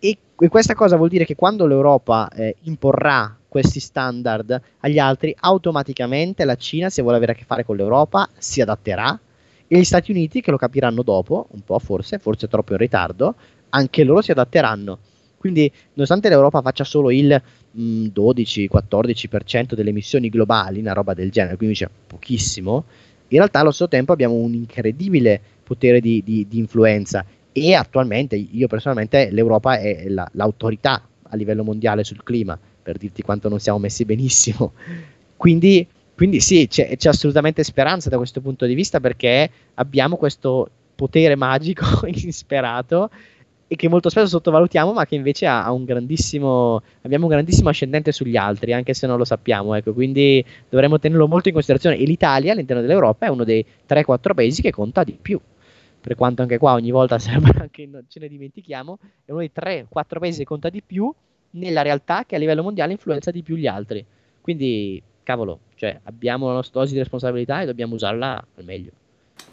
E 0.00 0.18
questa 0.48 0.74
cosa 0.74 0.96
vuol 0.96 1.08
dire 1.08 1.24
che 1.24 1.34
quando 1.34 1.66
l'Europa 1.66 2.28
eh, 2.28 2.56
imporrà 2.62 3.37
questi 3.48 3.80
standard 3.80 4.60
agli 4.80 4.98
altri, 4.98 5.34
automaticamente 5.38 6.44
la 6.44 6.56
Cina, 6.56 6.90
se 6.90 7.02
vuole 7.02 7.16
avere 7.16 7.32
a 7.32 7.34
che 7.34 7.44
fare 7.44 7.64
con 7.64 7.76
l'Europa, 7.76 8.28
si 8.36 8.60
adatterà. 8.60 9.18
E 9.66 9.78
gli 9.78 9.84
Stati 9.84 10.10
Uniti, 10.10 10.40
che 10.40 10.50
lo 10.50 10.56
capiranno 10.56 11.02
dopo, 11.02 11.48
un 11.50 11.62
po' 11.62 11.78
forse, 11.78 12.18
forse 12.18 12.48
troppo 12.48 12.72
in 12.72 12.78
ritardo, 12.78 13.34
anche 13.70 14.04
loro 14.04 14.22
si 14.22 14.30
adatteranno. 14.30 14.98
Quindi, 15.36 15.70
nonostante 15.94 16.28
l'Europa 16.28 16.62
faccia 16.62 16.84
solo 16.84 17.10
il 17.10 17.40
12-14% 17.76 19.74
delle 19.74 19.90
emissioni 19.90 20.28
globali, 20.28 20.80
una 20.80 20.92
roba 20.92 21.14
del 21.14 21.30
genere, 21.30 21.56
quindi 21.56 21.76
c'è 21.76 21.88
pochissimo, 22.06 22.84
in 23.28 23.38
realtà 23.38 23.60
allo 23.60 23.70
stesso 23.70 23.88
tempo 23.88 24.12
abbiamo 24.12 24.34
un 24.34 24.54
incredibile 24.54 25.40
potere 25.62 26.00
di, 26.00 26.22
di, 26.24 26.46
di 26.48 26.58
influenza. 26.58 27.24
E 27.52 27.74
attualmente 27.74 28.36
io 28.36 28.66
personalmente 28.68 29.30
l'Europa 29.30 29.78
è 29.78 30.08
la, 30.08 30.28
l'autorità 30.32 31.02
a 31.22 31.36
livello 31.36 31.64
mondiale 31.64 32.04
sul 32.04 32.22
clima, 32.22 32.58
per 32.88 32.96
dirti 32.96 33.20
quanto 33.20 33.50
non 33.50 33.60
siamo 33.60 33.78
messi 33.78 34.06
benissimo. 34.06 34.72
Quindi, 35.36 35.86
quindi 36.16 36.40
sì, 36.40 36.66
c'è, 36.68 36.96
c'è 36.96 37.10
assolutamente 37.10 37.62
speranza 37.62 38.08
da 38.08 38.16
questo 38.16 38.40
punto 38.40 38.64
di 38.64 38.72
vista 38.72 38.98
perché 38.98 39.50
abbiamo 39.74 40.16
questo 40.16 40.70
potere 40.94 41.36
magico 41.36 41.84
insperato 42.08 43.10
e 43.66 43.76
che 43.76 43.90
molto 43.90 44.08
spesso 44.08 44.26
sottovalutiamo, 44.28 44.94
ma 44.94 45.04
che 45.04 45.16
invece 45.16 45.46
ha, 45.46 45.64
ha 45.64 45.70
un 45.70 45.84
grandissimo, 45.84 46.80
abbiamo 47.02 47.26
un 47.26 47.30
grandissimo 47.30 47.68
ascendente 47.68 48.10
sugli 48.10 48.38
altri, 48.38 48.72
anche 48.72 48.94
se 48.94 49.06
non 49.06 49.18
lo 49.18 49.26
sappiamo. 49.26 49.74
Ecco, 49.74 49.92
quindi 49.92 50.42
dovremmo 50.70 50.98
tenerlo 50.98 51.28
molto 51.28 51.48
in 51.48 51.54
considerazione. 51.54 51.98
E 51.98 52.06
l'Italia 52.06 52.52
all'interno 52.52 52.80
dell'Europa 52.80 53.26
è 53.26 53.28
uno 53.28 53.44
dei 53.44 53.62
3-4 53.86 54.32
paesi 54.32 54.62
che 54.62 54.70
conta 54.70 55.04
di 55.04 55.18
più. 55.20 55.38
Per 56.00 56.14
quanto 56.14 56.40
anche 56.40 56.56
qua 56.56 56.72
ogni 56.72 56.90
volta 56.90 57.18
sembra 57.20 57.68
che 57.70 57.86
ce 58.08 58.18
ne 58.18 58.28
dimentichiamo, 58.28 58.98
è 59.26 59.30
uno 59.30 59.40
dei 59.40 59.52
3-4 59.54 59.86
paesi 60.18 60.38
che 60.38 60.44
conta 60.44 60.70
di 60.70 60.80
più 60.80 61.14
nella 61.50 61.82
realtà 61.82 62.24
che 62.24 62.36
a 62.36 62.38
livello 62.38 62.62
mondiale 62.62 62.92
influenza 62.92 63.30
di 63.30 63.42
più 63.42 63.56
gli 63.56 63.66
altri. 63.66 64.04
Quindi, 64.40 65.02
cavolo, 65.22 65.60
cioè, 65.74 66.00
abbiamo 66.04 66.48
la 66.48 66.54
nostra 66.54 66.80
dose 66.80 66.92
di 66.92 66.98
responsabilità 66.98 67.60
e 67.60 67.66
dobbiamo 67.66 67.94
usarla 67.94 68.44
al 68.56 68.64
meglio. 68.64 68.90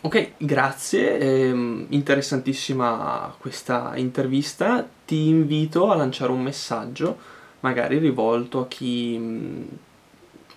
Ok, 0.02 0.34
grazie, 0.38 1.18
eh, 1.18 1.50
interessantissima 1.90 3.34
questa 3.40 3.94
intervista. 3.96 4.88
Ti 5.06 5.28
invito 5.28 5.90
a 5.90 5.96
lanciare 5.96 6.32
un 6.32 6.42
messaggio, 6.42 7.18
magari 7.62 7.98
rivolto 7.98 8.62
a 8.62 8.68
chi, 8.68 9.18
mm, 9.18 9.64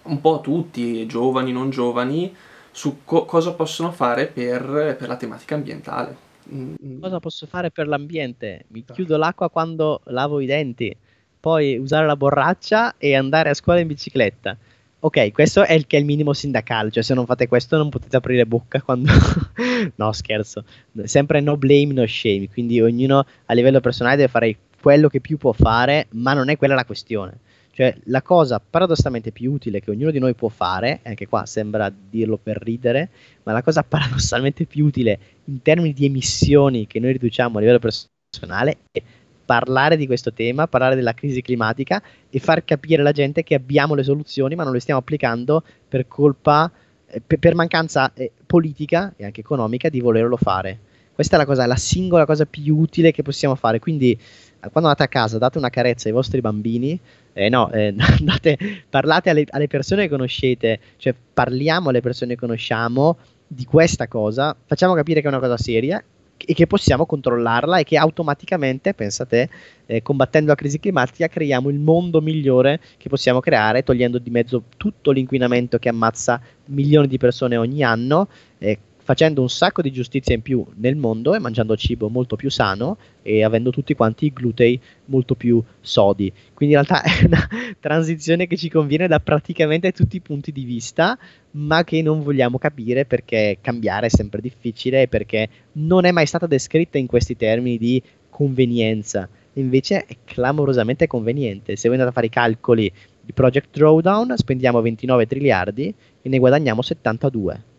un 0.03 0.21
po' 0.21 0.37
a 0.37 0.41
tutti, 0.41 1.07
giovani, 1.07 1.53
non 1.53 1.71
giovani, 1.71 2.35
su 2.71 2.99
co- 3.05 3.25
cosa 3.25 3.53
possono 3.55 3.91
fare 3.91 4.27
per, 4.27 4.97
per, 4.99 5.09
la 5.09 5.17
tematica 5.17 5.55
ambientale. 5.55 6.17
Mm. 6.53 7.01
Cosa 7.01 7.19
posso 7.19 7.47
fare 7.47 7.71
per 7.71 7.89
l'ambiente? 7.89 8.65
Mi 8.69 8.85
chiudo 8.85 9.17
l'acqua 9.17 9.51
quando 9.51 10.03
lavo 10.05 10.41
i 10.41 10.47
denti, 10.47 10.95
poi 11.39 11.77
usare 11.79 12.07
la 12.07 12.17
borraccia 12.17 12.95
e 12.99 13.15
andare 13.15 13.51
a 13.51 13.55
scuola 13.55 13.81
in 13.81 13.87
bicicletta 13.87 14.57
Ok, 15.01 15.31
questo 15.31 15.65
è 15.65 15.75
il, 15.75 15.87
è 15.87 15.97
il 15.97 16.05
minimo 16.05 16.33
sindacale, 16.33 16.91
cioè 16.91 17.05
se 17.05 17.15
non 17.15 17.25
fate 17.25 17.47
questo 17.47 17.77
non 17.77 17.89
potete 17.89 18.17
aprire 18.17 18.47
bocca 18.47 18.83
quando... 18.83 19.13
no, 19.95 20.11
scherzo. 20.11 20.65
Sempre 21.05 21.41
no 21.41 21.57
blame, 21.57 21.93
no 21.93 22.05
shame, 22.05 22.49
quindi 22.49 22.81
ognuno 22.81 23.25
a 23.47 23.55
livello 23.55 23.79
personale 23.79 24.17
deve 24.17 24.29
fare 24.29 24.57
quello 24.81 25.07
che 25.09 25.21
più 25.21 25.37
può 25.37 25.53
fare, 25.53 26.09
ma 26.15 26.33
non 26.33 26.49
è 26.49 26.57
quella 26.57 26.75
la 26.75 26.85
questione. 26.85 27.39
Cioè, 27.71 27.97
la 28.07 28.23
cosa 28.23 28.59
paradossalmente 28.59 29.31
più 29.31 29.53
utile 29.53 29.79
che 29.81 29.93
ognuno 29.93 30.11
di 30.11 30.19
noi 30.19 30.35
può 30.35 30.49
fare, 30.49 30.99
anche 31.05 31.29
qua 31.29 31.47
sembra 31.47 31.93
dirlo 32.11 32.37
per 32.37 32.61
ridere, 32.61 33.11
ma 33.45 33.53
la 33.53 33.63
cosa 33.63 33.85
paradossalmente 33.85 34.65
più 34.65 34.85
utile 34.85 35.19
in 35.45 35.63
termini 35.63 35.93
di 35.93 36.07
emissioni 36.07 36.89
che 36.89 36.99
noi 36.99 37.13
riduciamo 37.13 37.57
a 37.57 37.61
livello 37.61 37.79
personale 37.79 38.79
è 38.91 39.01
parlare 39.49 39.97
di 39.97 40.05
questo 40.05 40.31
tema, 40.35 40.67
parlare 40.67 40.95
della 40.95 41.15
crisi 41.15 41.41
climatica 41.41 42.03
e 42.29 42.39
far 42.39 42.67
capire 42.67 43.01
alla 43.01 43.13
gente 43.13 43.43
che 43.43 43.55
abbiamo 43.55 43.95
le 43.95 44.03
soluzioni 44.03 44.55
ma 44.55 44.63
non 44.63 44.75
le 44.75 44.81
stiamo 44.81 45.01
applicando 45.01 45.63
per 45.89 46.07
colpa, 46.07 46.71
eh, 47.07 47.23
per, 47.27 47.39
per, 47.39 47.55
mancanza 47.55 48.13
eh, 48.13 48.31
politica 48.45 49.15
e 49.17 49.25
anche 49.25 49.41
economica 49.41 49.89
di 49.89 50.01
volerlo 50.01 50.37
fare. 50.37 50.79
Questa 51.15 51.37
è 51.37 51.39
la 51.39 51.47
cosa, 51.47 51.65
la 51.65 51.77
singola 51.77 52.27
cosa 52.27 52.45
più 52.45 52.77
utile 52.77 53.11
che 53.11 53.23
possiamo 53.23 53.55
fare. 53.55 53.79
Quindi, 53.79 54.13
eh, 54.13 54.69
quando 54.71 54.91
andate 54.91 55.05
a 55.05 55.09
casa, 55.09 55.39
date 55.39 55.57
una 55.57 55.71
carezza 55.71 56.09
ai 56.09 56.15
vostri 56.15 56.43
bambini. 56.43 57.01
Eh, 57.33 57.49
no, 57.49 57.73
eh, 57.73 57.95
andate, 58.19 58.59
parlate 58.91 59.31
alle, 59.31 59.47
alle 59.49 59.67
persone 59.67 60.03
che 60.03 60.09
conoscete, 60.11 60.79
cioè 60.99 61.15
parliamo 61.33 61.89
alle 61.89 62.03
persone 62.03 62.35
che 62.35 62.41
conosciamo 62.41 63.17
di 63.47 63.65
questa 63.65 64.09
cosa, 64.09 64.55
facciamo 64.67 64.93
capire 64.93 65.23
che 65.23 65.27
è 65.27 65.31
una 65.31 65.41
cosa 65.41 65.57
seria 65.57 66.05
e 66.47 66.55
che 66.55 66.67
possiamo 66.67 67.07
controllarla 67.07 67.79
e 67.79 67.85
che 67.85 67.97
automaticamente, 67.97 68.95
pensate, 68.95 69.49
eh, 69.87 70.03
combattendo 70.03 70.51
la 70.51 70.55
crisi 70.55 70.79
climatica 70.79 71.29
creiamo 71.29 71.69
il 71.69 71.79
mondo 71.79 72.21
migliore 72.21 72.81
che 72.97 73.09
possiamo 73.09 73.41
creare, 73.41 73.83
togliendo 73.83 74.19
di 74.19 74.31
mezzo 74.31 74.65
tutto 74.77 75.11
l'inquinamento 75.11 75.79
che 75.79 75.89
ammazza 75.89 76.41
milioni 76.67 77.09
di 77.09 77.19
persone 77.19 77.57
ogni 77.57 77.83
anno, 77.83 78.29
eh, 78.59 78.79
facendo 79.09 79.41
un 79.41 79.49
sacco 79.49 79.81
di 79.81 79.91
giustizia 79.91 80.35
in 80.35 80.43
più 80.43 80.63
nel 80.75 80.95
mondo 80.95 81.35
e 81.35 81.39
mangiando 81.39 81.75
cibo 81.79 82.11
molto 82.11 82.37
più 82.37 82.51
sano 82.51 82.99
e 83.23 83.43
avendo 83.43 83.71
tutti 83.71 83.95
quanti 83.95 84.27
i 84.27 84.33
glutei 84.35 84.79
molto 85.07 85.35
più 85.35 85.63
sodi. 85.81 86.31
Quindi 86.53 86.75
in 86.75 86.83
realtà 86.83 87.01
è 87.09 87.25
una 87.25 87.49
transizione 87.81 88.47
che 88.47 88.59
ci 88.59 88.69
conviene 88.69 89.09
da 89.09 89.19
praticamente 89.19 89.93
tutti 89.93 90.17
i 90.17 90.21
punti 90.21 90.53
di 90.53 90.65
vista, 90.65 91.19
ma 91.53 91.85
che 91.85 92.03
non 92.03 92.23
vogliamo 92.23 92.59
capire 92.59 93.07
perché 93.07 93.57
cambiare 93.63 94.09
è 94.09 94.11
sempre 94.11 94.43
difficile 94.43 95.01
e 95.01 95.09
perché 95.09 95.49
non 95.73 96.05
è 96.05 96.11
mai 96.11 96.27
stata 96.27 96.47
descritta 96.47 96.99
in 96.99 97.07
questi 97.07 97.35
termini 97.35 97.79
di 97.79 98.03
convenienza. 98.29 99.27
Invece 99.55 100.05
è 100.05 100.17
clamorosamente 100.23 101.07
conveniente. 101.07 101.77
Se 101.77 101.89
voi 101.89 101.97
andate 101.97 102.11
a 102.11 102.15
fare 102.15 102.27
i 102.27 102.31
calcoli 102.31 102.93
di 103.23 103.33
Project 103.33 103.69
Drawdown, 103.73 104.35
spendiamo 104.37 104.83
29 104.83 105.27
triliardi 105.27 105.95
e 106.21 106.29
ne 106.29 106.39
guadagniamo 106.39 106.83
72 106.83 107.77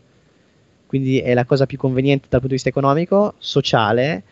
quindi 0.89 1.19
è 1.19 1.35
la 1.35 1.45
cosa 1.45 1.67
più 1.67 1.77
conveniente 1.77 2.25
dal 2.29 2.39
punto 2.39 2.47
di 2.47 2.53
vista 2.53 2.69
economico, 2.69 3.35
sociale 3.37 4.23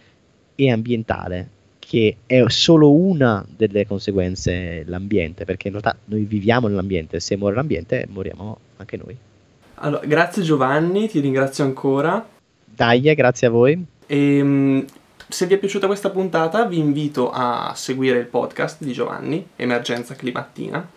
e 0.55 0.71
ambientale, 0.71 1.49
che 1.77 2.17
è 2.25 2.43
solo 2.47 2.91
una 2.91 3.45
delle 3.47 3.85
conseguenze 3.85 4.83
l'ambiente, 4.87 5.45
perché 5.45 5.67
in 5.67 5.79
realtà 5.79 5.95
noi 6.05 6.23
viviamo 6.23 6.67
nell'ambiente, 6.67 7.19
se 7.19 7.37
muore 7.37 7.53
l'ambiente 7.53 8.07
moriamo 8.09 8.57
anche 8.77 8.97
noi. 8.97 9.15
Allora, 9.75 10.03
grazie 10.07 10.41
Giovanni, 10.41 11.07
ti 11.07 11.19
ringrazio 11.19 11.63
ancora. 11.63 12.27
Dai, 12.65 13.01
grazie 13.13 13.45
a 13.45 13.49
voi. 13.51 13.85
E, 14.07 14.37
ehm, 14.37 14.85
se 15.27 15.45
vi 15.45 15.53
è 15.53 15.57
piaciuta 15.59 15.85
questa 15.85 16.09
puntata 16.09 16.65
vi 16.65 16.79
invito 16.79 17.29
a 17.29 17.71
seguire 17.75 18.17
il 18.17 18.25
podcast 18.25 18.83
di 18.83 18.93
Giovanni, 18.93 19.45
Emergenza 19.55 20.15
Climattina 20.15 20.95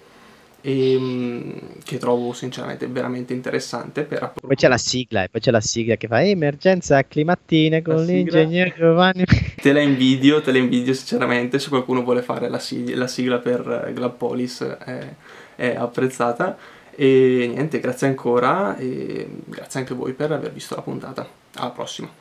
e, 0.60 0.92
ehm, 0.92 1.60
che 1.84 1.98
trovo 1.98 2.32
sinceramente 2.32 2.86
veramente 2.86 3.32
interessante. 3.32 4.04
Per 4.04 4.32
poi 4.40 4.56
c'è 4.56 4.68
la 4.68 4.78
sigla, 4.78 5.24
e 5.24 5.28
poi 5.28 5.40
c'è 5.40 5.50
la 5.50 5.60
sigla 5.60 5.96
che 5.96 6.08
fa 6.08 6.22
emergenza 6.22 7.02
climattina 7.04 7.82
con 7.82 8.04
l'ingegnere 8.04 8.74
Giovanni. 8.76 9.24
Te 9.60 9.72
la 9.72 9.80
invidio, 9.80 10.40
te 10.40 10.52
la 10.52 10.58
invidio 10.58 10.94
sinceramente, 10.94 11.58
se 11.58 11.68
qualcuno 11.68 12.02
vuole 12.02 12.22
fare 12.22 12.48
la, 12.48 12.58
sig- 12.58 12.94
la 12.94 13.06
sigla 13.06 13.38
per 13.38 13.86
eh, 13.86 13.92
Glabpolis 13.92 14.62
è, 14.62 15.14
è 15.56 15.74
apprezzata. 15.76 16.56
E 16.94 17.50
niente, 17.52 17.78
grazie 17.78 18.06
ancora 18.06 18.76
e 18.76 19.28
grazie 19.44 19.80
anche 19.80 19.92
a 19.92 19.96
voi 19.96 20.12
per 20.12 20.32
aver 20.32 20.52
visto 20.52 20.74
la 20.74 20.82
puntata. 20.82 21.28
Alla 21.56 21.70
prossima. 21.70 22.19